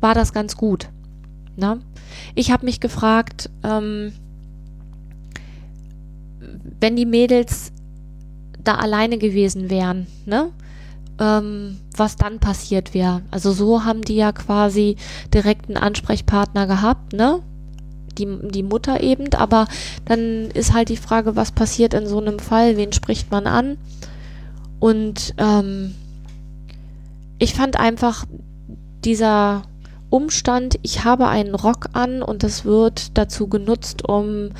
war 0.00 0.14
das 0.14 0.32
ganz 0.32 0.56
gut. 0.56 0.88
Ne? 1.56 1.80
Ich 2.36 2.52
habe 2.52 2.64
mich 2.64 2.78
gefragt, 2.78 3.50
ähm, 3.64 4.12
wenn 6.78 6.94
die 6.94 7.06
Mädels 7.06 7.72
da 8.62 8.76
alleine 8.76 9.18
gewesen 9.18 9.68
wären, 9.68 10.06
ne? 10.26 10.50
Ähm, 11.22 11.78
was 11.96 12.16
dann 12.16 12.40
passiert 12.40 12.94
wäre. 12.94 13.22
Also 13.30 13.52
so 13.52 13.84
haben 13.84 14.02
die 14.02 14.16
ja 14.16 14.32
quasi 14.32 14.96
direkt 15.32 15.68
einen 15.68 15.76
Ansprechpartner 15.76 16.66
gehabt, 16.66 17.12
ne? 17.12 17.38
Die, 18.18 18.26
die 18.50 18.64
Mutter 18.64 19.00
eben, 19.02 19.32
aber 19.34 19.68
dann 20.04 20.50
ist 20.50 20.74
halt 20.74 20.88
die 20.88 20.96
Frage, 20.96 21.36
was 21.36 21.52
passiert 21.52 21.94
in 21.94 22.08
so 22.08 22.20
einem 22.20 22.40
Fall, 22.40 22.76
wen 22.76 22.92
spricht 22.92 23.30
man 23.30 23.46
an? 23.46 23.78
Und 24.80 25.34
ähm, 25.38 25.94
ich 27.38 27.54
fand 27.54 27.78
einfach 27.78 28.24
dieser 29.04 29.62
Umstand, 30.10 30.80
ich 30.82 31.04
habe 31.04 31.28
einen 31.28 31.54
Rock 31.54 31.90
an 31.92 32.20
und 32.20 32.42
es 32.42 32.64
wird 32.64 33.16
dazu 33.16 33.46
genutzt, 33.46 34.08
um 34.08 34.50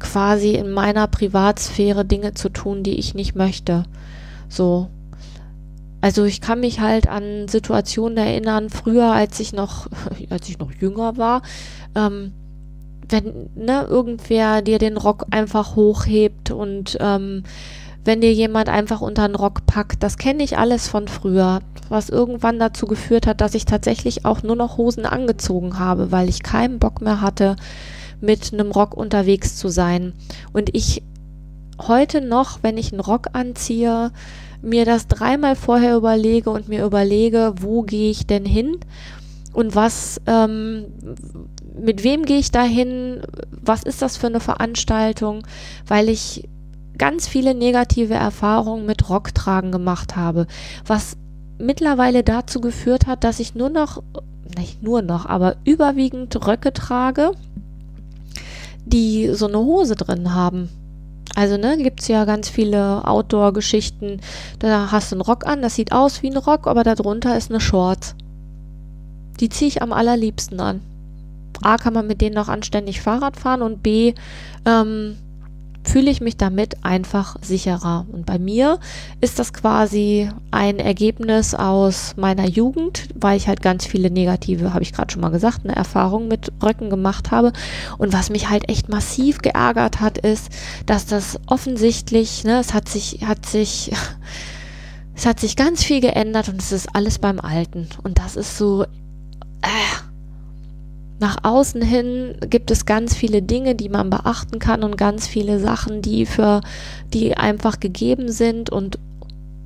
quasi 0.00 0.54
in 0.54 0.72
meiner 0.72 1.06
Privatsphäre 1.06 2.04
Dinge 2.04 2.34
zu 2.34 2.48
tun, 2.48 2.82
die 2.82 2.98
ich 2.98 3.14
nicht 3.14 3.36
möchte. 3.36 3.84
So. 4.48 4.88
Also 6.00 6.24
ich 6.24 6.40
kann 6.40 6.60
mich 6.60 6.80
halt 6.80 7.08
an 7.08 7.48
Situationen 7.48 8.16
erinnern, 8.18 8.70
früher, 8.70 9.12
als 9.12 9.40
ich 9.40 9.52
noch, 9.52 9.88
als 10.30 10.48
ich 10.48 10.58
noch 10.58 10.72
jünger 10.72 11.16
war, 11.16 11.42
ähm, 11.94 12.32
wenn 13.08 13.50
ne, 13.54 13.86
irgendwer 13.88 14.62
dir 14.62 14.78
den 14.78 14.96
Rock 14.96 15.26
einfach 15.30 15.76
hochhebt 15.76 16.50
und 16.50 16.98
ähm, 17.00 17.42
wenn 18.04 18.20
dir 18.20 18.32
jemand 18.32 18.68
einfach 18.68 19.00
unter 19.00 19.26
den 19.26 19.34
Rock 19.34 19.66
packt, 19.66 20.02
das 20.02 20.18
kenne 20.18 20.42
ich 20.42 20.56
alles 20.56 20.88
von 20.88 21.08
früher, 21.08 21.60
was 21.88 22.08
irgendwann 22.08 22.58
dazu 22.58 22.86
geführt 22.86 23.26
hat, 23.26 23.40
dass 23.40 23.54
ich 23.54 23.64
tatsächlich 23.64 24.24
auch 24.24 24.42
nur 24.42 24.56
noch 24.56 24.76
Hosen 24.76 25.04
angezogen 25.04 25.78
habe, 25.78 26.12
weil 26.12 26.28
ich 26.28 26.42
keinen 26.42 26.78
Bock 26.78 27.00
mehr 27.00 27.20
hatte, 27.20 27.56
mit 28.20 28.52
einem 28.52 28.70
Rock 28.70 28.94
unterwegs 28.96 29.56
zu 29.56 29.68
sein. 29.68 30.12
Und 30.52 30.74
ich 30.74 31.02
heute 31.80 32.20
noch, 32.20 32.60
wenn 32.62 32.78
ich 32.78 32.92
einen 32.92 33.00
Rock 33.00 33.28
anziehe, 33.32 34.10
mir 34.62 34.84
das 34.84 35.06
dreimal 35.06 35.56
vorher 35.56 35.96
überlege 35.96 36.50
und 36.50 36.68
mir 36.68 36.84
überlege, 36.84 37.54
wo 37.60 37.82
gehe 37.82 38.10
ich 38.10 38.26
denn 38.26 38.44
hin 38.44 38.78
und 39.52 39.74
was, 39.74 40.20
ähm, 40.26 40.86
mit 41.80 42.04
wem 42.04 42.24
gehe 42.24 42.38
ich 42.38 42.50
da 42.50 42.62
hin, 42.62 43.22
was 43.50 43.82
ist 43.82 44.02
das 44.02 44.16
für 44.16 44.26
eine 44.26 44.40
Veranstaltung, 44.40 45.46
weil 45.86 46.08
ich 46.08 46.48
ganz 46.98 47.28
viele 47.28 47.54
negative 47.54 48.14
Erfahrungen 48.14 48.84
mit 48.86 49.08
Rocktragen 49.08 49.72
gemacht 49.72 50.16
habe, 50.16 50.46
was 50.84 51.16
mittlerweile 51.58 52.22
dazu 52.24 52.60
geführt 52.60 53.06
hat, 53.06 53.24
dass 53.24 53.40
ich 53.40 53.54
nur 53.54 53.70
noch, 53.70 54.02
nicht 54.56 54.82
nur 54.82 55.02
noch, 55.02 55.26
aber 55.26 55.56
überwiegend 55.64 56.46
Röcke 56.46 56.72
trage, 56.72 57.32
die 58.84 59.30
so 59.32 59.46
eine 59.46 59.58
Hose 59.58 59.94
drin 59.94 60.34
haben. 60.34 60.68
Also, 61.34 61.56
ne, 61.56 61.76
gibt 61.76 62.00
es 62.00 62.08
ja 62.08 62.24
ganz 62.24 62.48
viele 62.48 63.06
Outdoor-Geschichten. 63.06 64.20
Da 64.58 64.90
hast 64.90 65.12
du 65.12 65.16
einen 65.16 65.22
Rock 65.22 65.46
an, 65.46 65.62
das 65.62 65.74
sieht 65.74 65.92
aus 65.92 66.22
wie 66.22 66.30
ein 66.30 66.36
Rock, 66.36 66.66
aber 66.66 66.82
darunter 66.82 67.36
ist 67.36 67.50
eine 67.50 67.60
Shorts. 67.60 68.14
Die 69.40 69.48
ziehe 69.48 69.68
ich 69.68 69.82
am 69.82 69.92
allerliebsten 69.92 70.60
an. 70.60 70.80
A, 71.62 71.76
kann 71.76 71.94
man 71.94 72.06
mit 72.06 72.20
denen 72.20 72.34
noch 72.34 72.48
anständig 72.48 73.00
Fahrrad 73.00 73.36
fahren 73.36 73.62
und 73.62 73.82
B, 73.82 74.14
ähm, 74.64 75.16
fühle 75.88 76.10
ich 76.10 76.20
mich 76.20 76.36
damit 76.36 76.84
einfach 76.84 77.36
sicherer. 77.40 78.06
Und 78.12 78.26
bei 78.26 78.38
mir 78.38 78.78
ist 79.20 79.38
das 79.38 79.52
quasi 79.52 80.30
ein 80.50 80.78
Ergebnis 80.78 81.54
aus 81.54 82.14
meiner 82.16 82.46
Jugend, 82.46 83.08
weil 83.14 83.36
ich 83.36 83.48
halt 83.48 83.62
ganz 83.62 83.86
viele 83.86 84.10
negative, 84.10 84.74
habe 84.74 84.82
ich 84.82 84.92
gerade 84.92 85.10
schon 85.10 85.22
mal 85.22 85.30
gesagt, 85.30 85.60
eine 85.64 85.74
Erfahrung 85.74 86.28
mit 86.28 86.52
Röcken 86.62 86.90
gemacht 86.90 87.30
habe. 87.30 87.52
Und 87.96 88.12
was 88.12 88.30
mich 88.30 88.48
halt 88.48 88.68
echt 88.68 88.88
massiv 88.88 89.38
geärgert 89.38 90.00
hat, 90.00 90.18
ist, 90.18 90.50
dass 90.86 91.06
das 91.06 91.40
offensichtlich, 91.46 92.44
ne, 92.44 92.58
es 92.58 92.74
hat 92.74 92.88
sich, 92.88 93.20
hat 93.26 93.46
sich, 93.46 93.90
es 95.14 95.26
hat 95.26 95.40
sich 95.40 95.56
ganz 95.56 95.82
viel 95.82 96.00
geändert 96.00 96.48
und 96.48 96.60
es 96.60 96.70
ist 96.70 96.94
alles 96.94 97.18
beim 97.18 97.40
Alten. 97.40 97.88
Und 98.02 98.18
das 98.18 98.36
ist 98.36 98.58
so, 98.58 98.84
äh, 99.62 100.07
nach 101.20 101.38
außen 101.42 101.82
hin 101.82 102.36
gibt 102.48 102.70
es 102.70 102.86
ganz 102.86 103.14
viele 103.14 103.42
Dinge, 103.42 103.74
die 103.74 103.88
man 103.88 104.10
beachten 104.10 104.58
kann 104.58 104.84
und 104.84 104.96
ganz 104.96 105.26
viele 105.26 105.58
Sachen, 105.58 106.00
die 106.00 106.26
für 106.26 106.60
die 107.12 107.36
einfach 107.36 107.80
gegeben 107.80 108.30
sind 108.30 108.70
und 108.70 108.98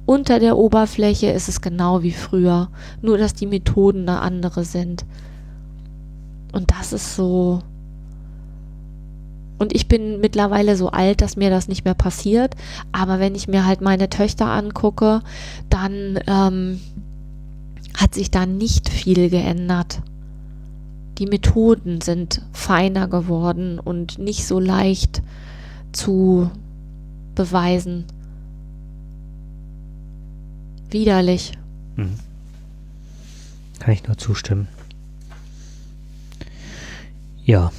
unter 0.07 0.41
der 0.41 0.57
Oberfläche 0.57 1.31
ist 1.31 1.49
es 1.49 1.61
genau 1.61 2.03
wie 2.03 2.13
früher, 2.13 2.69
nur 3.03 3.19
dass 3.19 3.35
die 3.35 3.47
Methoden 3.47 4.09
eine 4.09 4.21
andere 4.21 4.65
sind. 4.65 5.05
Und 6.53 6.71
das 6.71 6.93
ist 6.93 7.15
so 7.17 7.63
und 9.59 9.73
ich 9.77 9.87
bin 9.87 10.21
mittlerweile 10.21 10.77
so 10.77 10.89
alt, 10.89 11.21
dass 11.21 11.37
mir 11.37 11.49
das 11.49 11.69
nicht 11.69 11.85
mehr 11.85 11.95
passiert. 11.95 12.57
Aber 12.91 13.21
wenn 13.21 13.37
ich 13.37 13.47
mir 13.47 13.65
halt 13.65 13.81
meine 13.81 14.11
Töchter 14.11 14.47
angucke, 14.47 15.23
dann 15.71 16.19
ähm, 16.27 16.81
hat 17.97 18.13
sich 18.13 18.33
da 18.33 18.45
nicht 18.45 18.89
viel 18.89 19.31
geändert 19.31 20.03
die 21.23 21.29
Methoden 21.29 22.01
sind 22.01 22.43
feiner 22.53 23.07
geworden 23.07 23.79
und 23.79 24.19
nicht 24.19 24.45
so 24.45 24.59
leicht 24.59 25.23
zu 25.93 26.51
beweisen. 27.37 28.07
Widerlich. 30.91 31.53
Mhm. 31.95 32.19
Kann 33.79 33.95
ich 33.95 34.05
nur 34.05 34.19
zustimmen. 34.19 34.67
Ja. 37.45 37.71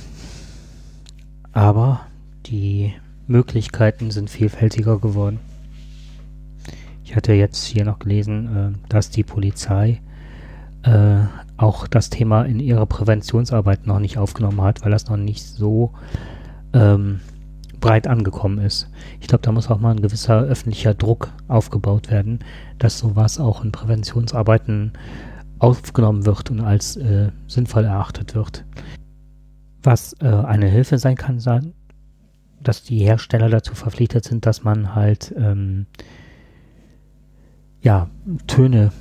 Aber 1.51 2.05
die 2.45 2.93
Möglichkeiten 3.27 4.09
sind 4.11 4.29
vielfältiger 4.29 4.99
geworden. 4.99 5.41
Ich 7.03 7.17
hatte 7.17 7.33
jetzt 7.33 7.65
hier 7.65 7.83
noch 7.83 7.99
gelesen, 7.99 8.55
äh, 8.55 8.87
dass 8.87 9.09
die 9.09 9.23
Polizei 9.23 9.99
äh, 10.83 11.25
auch 11.57 11.87
das 11.87 12.09
Thema 12.09 12.43
in 12.43 12.59
ihrer 12.59 12.85
Präventionsarbeit 12.85 13.87
noch 13.87 13.99
nicht 13.99 14.17
aufgenommen 14.17 14.61
hat, 14.61 14.83
weil 14.83 14.91
das 14.91 15.07
noch 15.07 15.17
nicht 15.17 15.45
so 15.45 15.91
ähm, 16.73 17.19
breit 17.79 18.07
angekommen 18.07 18.59
ist. 18.59 18.89
Ich 19.19 19.27
glaube, 19.27 19.43
da 19.43 19.51
muss 19.51 19.69
auch 19.69 19.79
mal 19.79 19.91
ein 19.91 20.01
gewisser 20.01 20.41
öffentlicher 20.41 20.93
Druck 20.93 21.29
aufgebaut 21.47 22.09
werden, 22.09 22.39
dass 22.79 22.99
sowas 22.99 23.39
auch 23.39 23.63
in 23.63 23.71
Präventionsarbeiten 23.71 24.93
aufgenommen 25.59 26.25
wird 26.25 26.49
und 26.51 26.61
als 26.61 26.97
äh, 26.97 27.29
sinnvoll 27.47 27.85
erachtet 27.85 28.35
wird. 28.35 28.65
Was 29.81 30.13
äh, 30.21 30.27
eine 30.27 30.67
Hilfe 30.67 30.97
sein 30.97 31.15
kann, 31.15 31.39
sein, 31.39 31.73
dass 32.61 32.83
die 32.83 32.99
Hersteller 32.99 33.49
dazu 33.49 33.75
verpflichtet 33.75 34.23
sind, 34.23 34.45
dass 34.45 34.63
man 34.63 34.95
halt 34.95 35.33
ähm, 35.37 35.85
ja, 37.81 38.09
Töne 38.47 38.91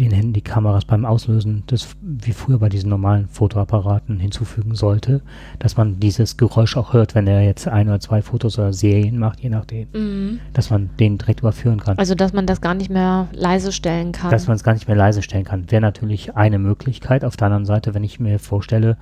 den 0.00 0.10
Handykameras 0.12 0.84
beim 0.84 1.04
Auslösen 1.04 1.64
des, 1.70 1.96
wie 2.02 2.32
früher 2.32 2.58
bei 2.58 2.68
diesen 2.68 2.90
normalen 2.90 3.28
Fotoapparaten 3.28 4.18
hinzufügen 4.20 4.74
sollte, 4.74 5.22
dass 5.58 5.76
man 5.76 5.98
dieses 6.00 6.36
Geräusch 6.36 6.76
auch 6.76 6.92
hört, 6.92 7.14
wenn 7.14 7.26
er 7.26 7.42
jetzt 7.42 7.66
ein 7.66 7.88
oder 7.88 8.00
zwei 8.00 8.22
Fotos 8.22 8.58
oder 8.58 8.72
Serien 8.72 9.18
macht, 9.18 9.40
je 9.40 9.48
nachdem, 9.48 9.88
Mhm. 9.92 10.40
dass 10.52 10.70
man 10.70 10.90
den 11.00 11.18
direkt 11.18 11.40
überführen 11.40 11.80
kann. 11.80 11.98
Also, 11.98 12.14
dass 12.14 12.32
man 12.32 12.46
das 12.46 12.60
gar 12.60 12.74
nicht 12.74 12.90
mehr 12.90 13.28
leise 13.32 13.72
stellen 13.72 14.12
kann. 14.12 14.30
dass 14.30 14.46
man 14.46 14.56
es 14.56 14.64
gar 14.64 14.74
nicht 14.74 14.86
mehr 14.88 14.96
leise 14.96 15.22
stellen 15.22 15.44
kann. 15.44 15.70
Wäre 15.70 15.82
natürlich 15.82 16.36
eine 16.36 16.58
Möglichkeit. 16.58 17.24
Auf 17.24 17.36
der 17.36 17.46
anderen 17.46 17.64
Seite, 17.66 17.94
wenn 17.94 18.04
ich 18.04 18.20
mir 18.20 18.38
vorstelle, 18.38 18.96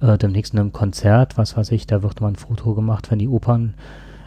äh, 0.00 0.18
demnächst 0.18 0.52
in 0.54 0.58
einem 0.60 0.72
Konzert, 0.72 1.38
was 1.38 1.56
weiß 1.56 1.70
ich, 1.72 1.86
da 1.86 2.02
wird 2.02 2.20
mal 2.20 2.28
ein 2.28 2.36
Foto 2.36 2.74
gemacht, 2.74 3.10
wenn 3.10 3.18
die 3.20 3.28
Opern 3.28 3.74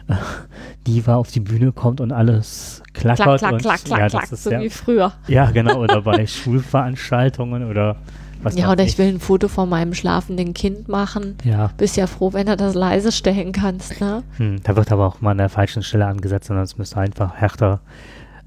Diva 0.86 1.16
auf 1.16 1.30
die 1.30 1.40
Bühne 1.40 1.72
kommt 1.72 2.00
und 2.00 2.12
alles 2.12 2.82
klackert. 2.92 3.24
klack, 3.24 3.38
klack, 3.38 3.52
und, 3.52 3.60
klack, 3.62 3.84
klack, 3.84 3.98
ja, 3.98 4.08
klack, 4.08 4.22
das 4.22 4.32
ist 4.32 4.44
so 4.44 4.50
ja, 4.50 4.60
wie 4.60 4.70
früher. 4.70 5.12
ja, 5.26 5.50
genau. 5.50 5.80
Oder 5.82 6.02
bei 6.02 6.26
Schulveranstaltungen 6.26 7.68
oder 7.68 7.96
was 8.42 8.56
Ja, 8.56 8.70
oder 8.70 8.84
ich 8.84 8.98
will 8.98 9.08
ein 9.08 9.20
Foto 9.20 9.48
von 9.48 9.68
meinem 9.68 9.94
schlafenden 9.94 10.54
Kind 10.54 10.88
machen. 10.88 11.36
Ja, 11.42 11.70
Bist 11.78 11.96
ja 11.96 12.06
froh, 12.06 12.32
wenn 12.32 12.46
du 12.46 12.56
das 12.56 12.74
leise 12.74 13.10
stellen 13.10 13.52
kannst, 13.52 14.00
ne? 14.00 14.22
hm, 14.36 14.62
da 14.62 14.76
wird 14.76 14.92
aber 14.92 15.06
auch 15.06 15.20
mal 15.20 15.32
an 15.32 15.38
der 15.38 15.48
falschen 15.48 15.82
Stelle 15.82 16.06
angesetzt, 16.06 16.46
sondern 16.48 16.64
es 16.64 16.76
müsste 16.76 16.98
einfach 16.98 17.34
härter 17.34 17.80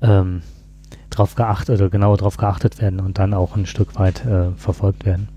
ähm, 0.02 0.44
drauf 1.10 1.36
geachtet 1.36 1.80
oder 1.80 1.90
genauer 1.90 2.18
drauf 2.18 2.38
geachtet 2.38 2.80
werden 2.82 3.00
und 3.00 3.18
dann 3.18 3.34
auch 3.34 3.56
ein 3.56 3.66
Stück 3.66 3.98
weit 4.00 4.26
äh, 4.26 4.52
verfolgt 4.56 5.06
werden. 5.06 5.28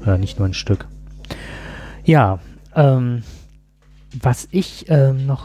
Oder 0.00 0.16
nicht 0.18 0.38
nur 0.38 0.48
ein 0.48 0.54
Stück. 0.54 0.86
Ja, 2.04 2.38
ähm, 2.74 3.22
was 4.22 4.48
ich 4.50 4.86
ähm, 4.88 5.26
noch 5.26 5.44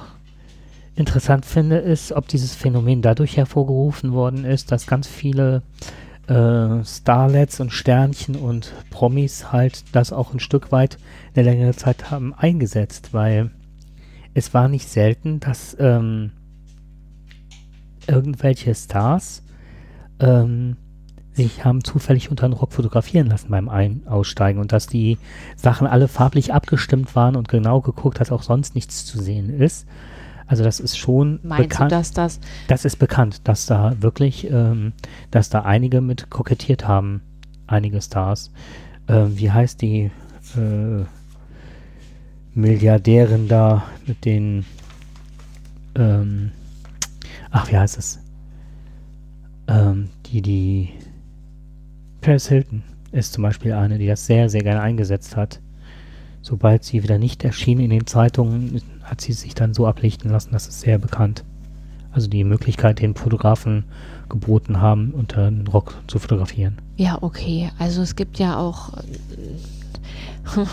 interessant 0.95 1.45
finde, 1.45 1.77
ist, 1.77 2.11
ob 2.11 2.27
dieses 2.27 2.55
Phänomen 2.55 3.01
dadurch 3.01 3.37
hervorgerufen 3.37 4.13
worden 4.13 4.45
ist, 4.45 4.71
dass 4.71 4.87
ganz 4.87 5.07
viele 5.07 5.63
äh, 6.27 6.83
Starlets 6.83 7.59
und 7.59 7.71
Sternchen 7.71 8.35
und 8.35 8.73
Promis 8.89 9.51
halt 9.51 9.83
das 9.91 10.13
auch 10.13 10.33
ein 10.33 10.39
Stück 10.39 10.71
weit 10.71 10.97
eine 11.35 11.43
längere 11.43 11.73
Zeit 11.73 12.11
haben 12.11 12.33
eingesetzt, 12.33 13.13
weil 13.13 13.51
es 14.33 14.53
war 14.53 14.67
nicht 14.67 14.87
selten, 14.87 15.39
dass 15.39 15.75
ähm, 15.79 16.31
irgendwelche 18.07 18.73
Stars 18.73 19.43
ähm, 20.19 20.77
sich 21.33 21.65
haben 21.65 21.83
zufällig 21.83 22.29
unter 22.29 22.47
den 22.47 22.53
Rock 22.53 22.73
fotografieren 22.73 23.27
lassen 23.27 23.49
beim 23.49 23.67
Ein 23.67 24.03
Aussteigen 24.07 24.59
und 24.59 24.71
dass 24.71 24.87
die 24.87 25.17
Sachen 25.55 25.87
alle 25.87 26.07
farblich 26.07 26.53
abgestimmt 26.53 27.15
waren 27.15 27.35
und 27.35 27.47
genau 27.47 27.81
geguckt, 27.81 28.19
dass 28.19 28.31
auch 28.31 28.43
sonst 28.43 28.75
nichts 28.75 29.05
zu 29.05 29.21
sehen 29.21 29.49
ist. 29.49 29.87
Also 30.47 30.63
das 30.63 30.79
ist 30.79 30.97
schon 30.97 31.39
Meinst 31.43 31.65
du, 31.65 31.67
bekannt. 31.69 31.91
dass 31.91 32.11
das 32.11 32.39
Das 32.67 32.85
ist 32.85 32.97
bekannt, 32.97 33.41
dass 33.47 33.65
da 33.65 33.95
wirklich, 34.01 34.49
ähm, 34.49 34.93
dass 35.31 35.49
da 35.49 35.61
einige 35.61 36.01
mit 36.01 36.29
kokettiert 36.29 36.87
haben, 36.87 37.21
einige 37.67 38.01
Stars. 38.01 38.51
Ähm, 39.07 39.37
wie 39.37 39.51
heißt 39.51 39.81
die 39.81 40.11
äh, 40.55 41.05
Milliardärin 42.53 43.47
da 43.47 43.83
mit 44.05 44.25
den, 44.25 44.65
ähm, 45.95 46.51
ach, 47.51 47.71
wie 47.71 47.77
heißt 47.77 47.97
es? 47.97 48.19
Ähm, 49.67 50.09
die, 50.27 50.41
die, 50.41 50.89
Paris 52.21 52.47
Hilton 52.47 52.83
ist 53.11 53.33
zum 53.33 53.43
Beispiel 53.43 53.73
eine, 53.73 53.97
die 53.97 54.07
das 54.07 54.25
sehr, 54.25 54.49
sehr 54.49 54.61
gerne 54.61 54.81
eingesetzt 54.81 55.35
hat. 55.35 55.59
Sobald 56.41 56.83
sie 56.83 57.03
wieder 57.03 57.17
nicht 57.17 57.43
erschien 57.43 57.79
in 57.79 57.89
den 57.89 58.05
Zeitungen, 58.05 58.81
hat 59.13 59.21
sie 59.21 59.33
sich 59.33 59.53
dann 59.53 59.75
so 59.75 59.85
ablichten 59.85 60.31
lassen, 60.31 60.53
das 60.53 60.67
ist 60.67 60.81
sehr 60.81 60.97
bekannt. 60.97 61.43
Also 62.11 62.27
die 62.27 62.43
Möglichkeit, 62.43 62.99
den 62.99 63.13
Fotografen 63.13 63.83
geboten 64.27 64.81
haben, 64.81 65.11
unter 65.11 65.51
den 65.51 65.67
Rock 65.67 65.93
zu 66.07 66.17
fotografieren. 66.17 66.79
Ja, 66.95 67.19
okay. 67.21 67.69
Also 67.77 68.01
es 68.01 68.15
gibt 68.15 68.39
ja 68.39 68.57
auch, 68.57 68.97
äh, 68.97 69.03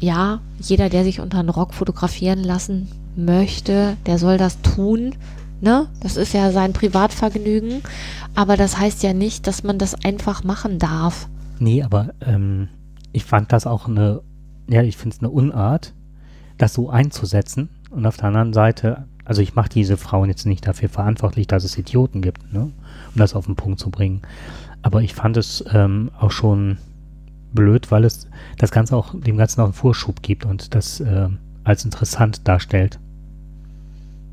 ja, 0.00 0.40
jeder, 0.58 0.90
der 0.90 1.02
sich 1.02 1.20
unter 1.20 1.38
einen 1.38 1.48
Rock 1.48 1.72
fotografieren 1.72 2.40
lassen 2.44 2.88
möchte, 3.16 3.96
der 4.04 4.18
soll 4.18 4.36
das 4.36 4.60
tun. 4.60 5.14
Ne? 5.62 5.88
Das 6.02 6.18
ist 6.18 6.34
ja 6.34 6.52
sein 6.52 6.74
Privatvergnügen. 6.74 7.80
Aber 8.34 8.58
das 8.58 8.78
heißt 8.78 9.02
ja 9.02 9.14
nicht, 9.14 9.46
dass 9.46 9.64
man 9.64 9.78
das 9.78 9.94
einfach 10.04 10.44
machen 10.44 10.78
darf. 10.78 11.26
Nee, 11.58 11.82
aber 11.82 12.12
ähm, 12.20 12.68
ich 13.12 13.24
fand 13.24 13.50
das 13.50 13.66
auch 13.66 13.88
eine, 13.88 14.20
ja, 14.68 14.82
ich 14.82 14.98
finde 14.98 15.16
es 15.16 15.22
eine 15.22 15.30
Unart, 15.30 15.94
das 16.60 16.74
so 16.74 16.90
einzusetzen. 16.90 17.68
Und 17.90 18.06
auf 18.06 18.16
der 18.16 18.26
anderen 18.26 18.52
Seite, 18.52 19.04
also 19.24 19.42
ich 19.42 19.54
mache 19.54 19.68
diese 19.68 19.96
Frauen 19.96 20.28
jetzt 20.28 20.46
nicht 20.46 20.66
dafür 20.66 20.88
verantwortlich, 20.88 21.46
dass 21.46 21.64
es 21.64 21.76
Idioten 21.78 22.22
gibt, 22.22 22.52
ne? 22.52 22.62
um 22.62 22.72
das 23.16 23.34
auf 23.34 23.46
den 23.46 23.56
Punkt 23.56 23.80
zu 23.80 23.90
bringen. 23.90 24.22
Aber 24.82 25.02
ich 25.02 25.14
fand 25.14 25.36
es 25.36 25.64
ähm, 25.72 26.10
auch 26.18 26.30
schon 26.30 26.78
blöd, 27.52 27.90
weil 27.90 28.04
es 28.04 28.26
das 28.58 28.70
Ganze 28.70 28.96
auch 28.96 29.14
dem 29.18 29.36
Ganzen 29.36 29.60
auch 29.60 29.64
einen 29.64 29.72
Vorschub 29.72 30.22
gibt 30.22 30.44
und 30.44 30.74
das 30.74 31.00
äh, 31.00 31.28
als 31.64 31.84
interessant 31.84 32.46
darstellt. 32.46 32.98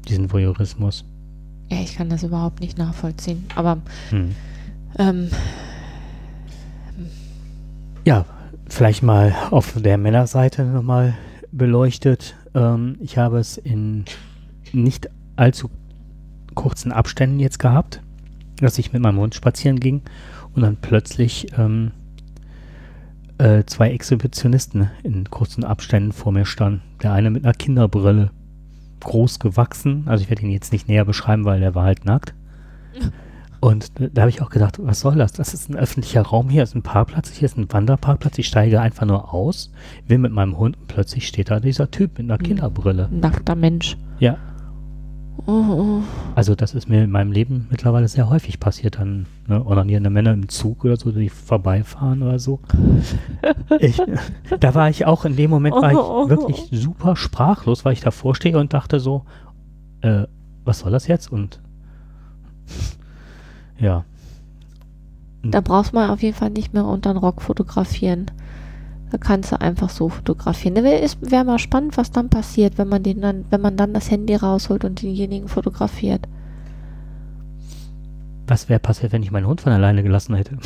Diesen 0.07 0.31
Voyeurismus. 0.31 1.03
Ja, 1.69 1.79
ich 1.81 1.95
kann 1.95 2.09
das 2.09 2.23
überhaupt 2.23 2.61
nicht 2.61 2.77
nachvollziehen. 2.77 3.45
Aber 3.55 3.77
Hm. 4.09 4.35
ähm, 4.99 5.29
Ja, 8.05 8.25
vielleicht 8.69 9.03
mal 9.03 9.35
auf 9.51 9.73
der 9.75 9.97
Männerseite 9.97 10.63
nochmal 10.63 11.13
beleuchtet. 11.51 12.35
Ähm, 12.53 12.97
ich 12.99 13.17
habe 13.17 13.39
es 13.39 13.57
in 13.57 14.05
nicht 14.73 15.09
allzu 15.35 15.69
kurzen 16.55 16.91
Abständen 16.91 17.39
jetzt 17.39 17.59
gehabt, 17.59 18.01
dass 18.59 18.77
ich 18.77 18.93
mit 18.93 19.01
meinem 19.01 19.19
Hund 19.19 19.35
spazieren 19.35 19.79
ging 19.79 20.01
und 20.55 20.63
dann 20.63 20.77
plötzlich 20.77 21.47
ähm, 21.57 21.91
äh, 23.37 23.63
zwei 23.65 23.91
Exhibitionisten 23.91 24.89
in 25.03 25.29
kurzen 25.29 25.63
Abständen 25.63 26.11
vor 26.11 26.31
mir 26.31 26.45
standen. 26.45 26.81
Der 27.03 27.13
eine 27.13 27.29
mit 27.29 27.43
einer 27.43 27.53
Kinderbrille, 27.53 28.31
groß 28.99 29.39
gewachsen. 29.39 30.03
Also 30.07 30.23
ich 30.23 30.29
werde 30.29 30.41
ihn 30.41 30.49
jetzt 30.49 30.71
nicht 30.71 30.87
näher 30.87 31.05
beschreiben, 31.05 31.45
weil 31.45 31.59
der 31.59 31.75
war 31.75 31.83
halt 31.83 32.05
nackt. 32.05 32.33
Und 33.59 33.91
da, 34.13 34.21
habe 34.21 34.29
ich 34.29 34.41
auch 34.41 34.49
gedacht, 34.49 34.77
was 34.81 34.99
soll 34.99 35.15
das? 35.15 35.31
Das 35.33 35.53
ist 35.53 35.69
ein 35.69 35.75
öffentlicher 35.75 36.21
Raum, 36.21 36.49
hier 36.49 36.63
ist 36.63 36.75
ein 36.75 36.83
Parkplatz, 36.83 37.31
hier 37.31 37.47
ist 37.47 37.57
ein 37.57 37.71
Wanderparkplatz, 37.71 38.37
ich 38.37 38.47
steige 38.47 38.79
einfach 38.81 39.05
nur 39.05 39.33
aus, 39.33 39.71
will 40.07 40.19
mit 40.19 40.31
meinem 40.31 40.57
Hund 40.57 40.77
und 40.77 40.87
plötzlich 40.87 41.27
steht 41.27 41.49
da 41.49 41.59
dieser 41.59 41.89
Typ 41.89 42.17
mit 42.19 42.25
einer 42.29 42.37
Hm. 42.39 42.45
Kinderbrille. 42.45 43.09
nackter 43.11 43.55
Mensch. 43.55 43.97
Ja, 44.19 44.37
Oh, 45.45 45.51
oh. 45.51 46.01
also 46.35 46.55
das 46.55 46.73
ist 46.73 46.89
mir 46.89 47.03
in 47.03 47.11
meinem 47.11 47.31
Leben 47.31 47.67
mittlerweile 47.69 48.07
sehr 48.07 48.27
häufig 48.27 48.59
passiert, 48.59 48.97
dann 48.99 49.27
ne, 49.47 49.63
onanierende 49.65 50.09
Männer 50.09 50.33
im 50.33 50.49
Zug 50.49 50.83
oder 50.83 50.97
so, 50.97 51.11
die 51.11 51.29
vorbeifahren 51.29 52.23
oder 52.23 52.39
so. 52.39 52.59
Ich, 53.79 54.01
da 54.59 54.73
war 54.75 54.89
ich 54.89 55.05
auch 55.05 55.25
in 55.25 55.35
dem 55.35 55.51
Moment, 55.51 55.75
war 55.75 55.91
ich 55.91 56.29
wirklich 56.29 56.67
super 56.71 57.15
sprachlos, 57.15 57.85
weil 57.85 57.93
ich 57.93 58.01
davor 58.01 58.33
stehe 58.35 58.57
und 58.57 58.73
dachte 58.73 58.99
so, 58.99 59.25
äh, 60.01 60.23
was 60.65 60.79
soll 60.79 60.91
das 60.91 61.07
jetzt? 61.07 61.31
Und 61.31 61.61
ja. 63.79 64.05
Da 65.43 65.61
brauchst 65.61 65.93
man 65.93 66.09
auf 66.09 66.21
jeden 66.21 66.35
Fall 66.35 66.49
nicht 66.49 66.73
mehr 66.73 66.85
unter 66.85 67.13
den 67.13 67.17
Rock 67.17 67.41
fotografieren. 67.41 68.25
Da 69.11 69.17
kannst 69.17 69.51
du 69.51 69.61
einfach 69.61 69.89
so 69.89 70.09
fotografieren. 70.09 70.75
Wäre 70.83 71.09
wär 71.21 71.43
mal 71.43 71.59
spannend, 71.59 71.95
was 71.95 72.11
dann 72.11 72.29
passiert, 72.29 72.77
wenn 72.77 72.89
man 72.89 73.03
den 73.03 73.21
dann, 73.21 73.45
wenn 73.49 73.61
man 73.61 73.77
dann 73.77 73.93
das 73.93 74.11
Handy 74.11 74.35
rausholt 74.35 74.83
und 74.83 75.01
denjenigen 75.01 75.47
fotografiert. 75.47 76.27
Was 78.47 78.67
wäre 78.69 78.79
passiert, 78.79 79.11
wenn 79.11 79.23
ich 79.23 79.31
meinen 79.31 79.47
Hund 79.47 79.61
von 79.61 79.71
alleine 79.71 80.03
gelassen 80.03 80.35
hätte? 80.35 80.57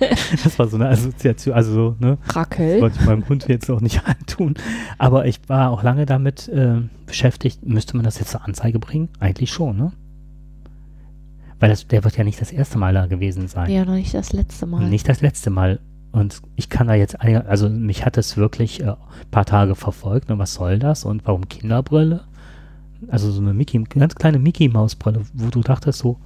das 0.44 0.58
war 0.58 0.68
so 0.68 0.76
eine 0.76 0.88
Assoziation, 0.88 1.54
also 1.54 1.72
so, 1.72 1.96
ne? 1.98 2.18
Das 2.26 2.36
Rackel. 2.36 2.80
wollte 2.80 2.98
ich 3.00 3.06
meinem 3.06 3.28
Hund 3.28 3.46
jetzt 3.48 3.70
auch 3.70 3.80
nicht 3.80 4.02
antun. 4.06 4.54
Aber 4.98 5.26
ich 5.26 5.40
war 5.48 5.70
auch 5.70 5.82
lange 5.82 6.06
damit 6.06 6.48
äh, 6.48 6.82
beschäftigt, 7.06 7.64
müsste 7.64 7.96
man 7.96 8.04
das 8.04 8.18
jetzt 8.18 8.30
zur 8.30 8.44
Anzeige 8.44 8.78
bringen? 8.78 9.08
Eigentlich 9.20 9.52
schon, 9.52 9.76
ne? 9.76 9.92
Weil 11.58 11.70
das, 11.70 11.86
der 11.86 12.04
wird 12.04 12.16
ja 12.16 12.24
nicht 12.24 12.40
das 12.40 12.52
erste 12.52 12.78
Mal 12.78 12.92
da 12.94 13.06
gewesen 13.06 13.48
sein. 13.48 13.70
Ja, 13.70 13.84
noch 13.84 13.94
nicht 13.94 14.12
das 14.14 14.32
letzte 14.32 14.66
Mal. 14.66 14.88
Nicht 14.88 15.08
das 15.08 15.20
letzte 15.22 15.50
Mal. 15.50 15.80
Und 16.12 16.40
ich 16.54 16.68
kann 16.68 16.86
da 16.86 16.94
jetzt, 16.94 17.20
einige- 17.20 17.46
also 17.46 17.68
mich 17.68 18.04
hat 18.04 18.16
es 18.18 18.36
wirklich 18.36 18.82
ein 18.82 18.90
äh, 18.90 18.94
paar 19.30 19.44
Tage 19.46 19.74
verfolgt. 19.74 20.30
Und 20.30 20.38
was 20.38 20.54
soll 20.54 20.78
das? 20.78 21.04
Und 21.04 21.26
warum 21.26 21.48
Kinderbrille? 21.48 22.24
Also 23.08 23.30
so 23.30 23.40
eine 23.40 23.52
Mickey, 23.54 23.82
ganz 23.84 24.14
kleine 24.14 24.38
Mickey-Maus-Brille, 24.38 25.22
wo 25.34 25.48
du 25.48 25.60
dachtest 25.60 25.98
so, 25.98 26.18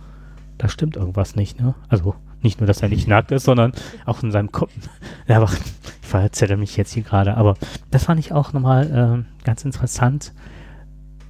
da 0.58 0.68
stimmt 0.68 0.96
irgendwas 0.96 1.34
nicht, 1.36 1.60
ne? 1.60 1.74
Also 1.88 2.14
nicht 2.42 2.60
nur, 2.60 2.66
dass 2.66 2.80
er 2.82 2.88
nicht 2.88 3.08
nackt 3.08 3.32
ist, 3.32 3.44
sondern 3.44 3.72
auch 4.06 4.22
in 4.22 4.30
seinem 4.32 4.50
Kopf. 4.52 4.72
Ja, 5.26 5.36
aber 5.36 5.50
ich 5.52 6.06
verzähle 6.08 6.56
mich 6.56 6.76
jetzt 6.76 6.92
hier 6.92 7.02
gerade. 7.04 7.36
Aber 7.36 7.54
das 7.90 8.04
fand 8.04 8.18
ich 8.20 8.32
auch 8.32 8.52
nochmal 8.52 9.24
äh, 9.24 9.44
ganz 9.44 9.64
interessant. 9.64 10.32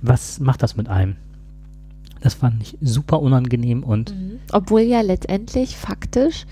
Was 0.02 0.40
macht 0.40 0.62
das 0.62 0.76
mit 0.76 0.88
einem? 0.88 1.16
Das 2.20 2.34
fand 2.34 2.62
ich 2.62 2.76
super 2.80 3.20
unangenehm 3.20 3.82
und 3.82 4.14
Mhm. 4.14 4.40
Obwohl 4.52 4.80
ja 4.82 5.00
letztendlich 5.00 5.76
faktisch 5.76 6.44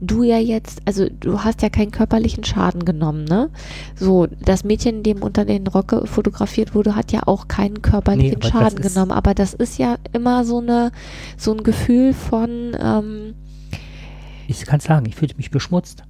du 0.00 0.22
ja 0.22 0.38
jetzt, 0.38 0.82
also 0.84 1.08
du 1.08 1.42
hast 1.42 1.62
ja 1.62 1.70
keinen 1.70 1.90
körperlichen 1.90 2.44
Schaden 2.44 2.84
genommen, 2.84 3.24
ne? 3.24 3.50
So, 3.94 4.26
das 4.26 4.64
Mädchen, 4.64 5.02
dem 5.02 5.22
unter 5.22 5.44
den 5.44 5.66
Rocke 5.66 6.06
fotografiert 6.06 6.74
wurde, 6.74 6.94
hat 6.94 7.12
ja 7.12 7.22
auch 7.26 7.48
keinen 7.48 7.82
körperlichen 7.82 8.40
das 8.40 8.50
Schaden 8.50 8.82
genommen. 8.82 9.12
Aber 9.12 9.34
das 9.34 9.54
ist 9.54 9.78
ja 9.78 9.96
immer 10.12 10.44
so 10.44 10.58
eine, 10.58 10.92
so 11.36 11.52
ein 11.52 11.62
Gefühl 11.62 12.12
von, 12.12 12.76
ähm, 12.78 13.34
ich 14.48 14.64
kann 14.66 14.80
sagen, 14.80 15.06
ich 15.06 15.16
fühlte 15.16 15.36
mich 15.36 15.50
beschmutzt. 15.50 16.04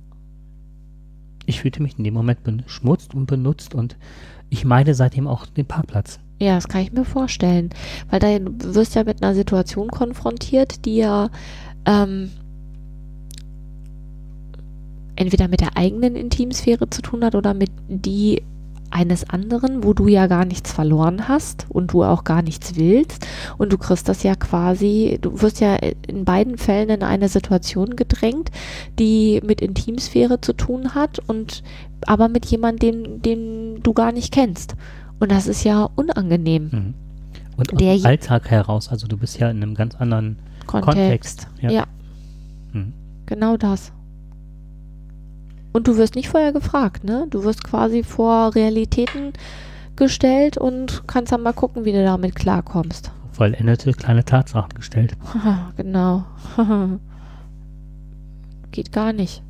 Ich 1.46 1.60
fühlte 1.60 1.82
mich 1.82 1.96
in 1.96 2.04
dem 2.04 2.14
Moment 2.14 2.42
beschmutzt 2.42 3.14
und 3.14 3.26
benutzt 3.26 3.74
und 3.74 3.96
ich 4.50 4.64
meide 4.64 4.94
seitdem 4.94 5.28
auch 5.28 5.46
den 5.46 5.66
Parkplatz. 5.66 6.18
Ja, 6.38 6.54
das 6.54 6.68
kann 6.68 6.82
ich 6.82 6.92
mir 6.92 7.04
vorstellen. 7.04 7.70
Weil 8.10 8.20
da 8.20 8.38
du 8.38 8.74
wirst 8.74 8.94
ja 8.94 9.04
mit 9.04 9.22
einer 9.22 9.34
Situation 9.34 9.88
konfrontiert, 9.88 10.84
die 10.84 10.96
ja 10.96 11.30
ähm, 11.86 12.30
entweder 15.16 15.48
mit 15.48 15.60
der 15.60 15.76
eigenen 15.76 16.14
Intimsphäre 16.14 16.90
zu 16.90 17.02
tun 17.02 17.24
hat 17.24 17.34
oder 17.34 17.54
mit 17.54 17.70
die 17.88 18.42
eines 18.90 19.28
anderen, 19.28 19.82
wo 19.82 19.92
du 19.94 20.06
ja 20.06 20.26
gar 20.26 20.44
nichts 20.44 20.72
verloren 20.72 21.28
hast 21.28 21.66
und 21.68 21.92
du 21.92 22.04
auch 22.04 22.24
gar 22.24 22.42
nichts 22.42 22.76
willst. 22.76 23.26
Und 23.58 23.72
du 23.72 23.78
kriegst 23.78 24.08
das 24.08 24.22
ja 24.22 24.36
quasi, 24.36 25.18
du 25.20 25.42
wirst 25.42 25.60
ja 25.60 25.76
in 26.06 26.24
beiden 26.24 26.56
Fällen 26.56 26.90
in 26.90 27.02
eine 27.02 27.28
Situation 27.28 27.96
gedrängt, 27.96 28.50
die 28.98 29.40
mit 29.44 29.60
Intimsphäre 29.60 30.40
zu 30.40 30.52
tun 30.52 30.94
hat 30.94 31.20
und 31.26 31.62
aber 32.06 32.28
mit 32.28 32.46
jemandem, 32.46 33.02
den, 33.02 33.22
den 33.22 33.82
du 33.82 33.92
gar 33.92 34.12
nicht 34.12 34.32
kennst. 34.32 34.76
Und 35.18 35.30
das 35.32 35.46
ist 35.46 35.64
ja 35.64 35.88
unangenehm. 35.94 36.68
Mhm. 36.72 36.94
Und 37.56 37.72
aus 37.72 37.78
Der 37.78 37.96
dem 37.96 38.04
Alltag 38.06 38.50
heraus, 38.50 38.88
also 38.90 39.06
du 39.06 39.16
bist 39.16 39.38
ja 39.38 39.48
in 39.50 39.62
einem 39.62 39.74
ganz 39.74 39.94
anderen 39.94 40.38
Kontext. 40.66 41.46
Kontext. 41.46 41.48
Ja. 41.60 41.70
Ja. 41.70 41.84
Mhm. 42.72 42.92
Genau 43.24 43.56
das. 43.56 43.92
Und 45.72 45.88
du 45.88 45.96
wirst 45.96 46.14
nicht 46.14 46.28
vorher 46.28 46.52
gefragt, 46.52 47.04
ne? 47.04 47.26
Du 47.30 47.44
wirst 47.44 47.64
quasi 47.64 48.02
vor 48.02 48.54
Realitäten 48.54 49.32
gestellt 49.96 50.58
und 50.58 51.04
kannst 51.06 51.32
dann 51.32 51.42
mal 51.42 51.52
gucken, 51.52 51.84
wie 51.84 51.92
du 51.92 52.02
damit 52.04 52.34
klarkommst. 52.34 53.10
Vollendete 53.32 53.92
kleine 53.92 54.24
Tatsachen 54.24 54.74
gestellt. 54.74 55.16
Genau. 55.76 56.24
Geht 58.70 58.92
gar 58.92 59.12
nicht. 59.12 59.42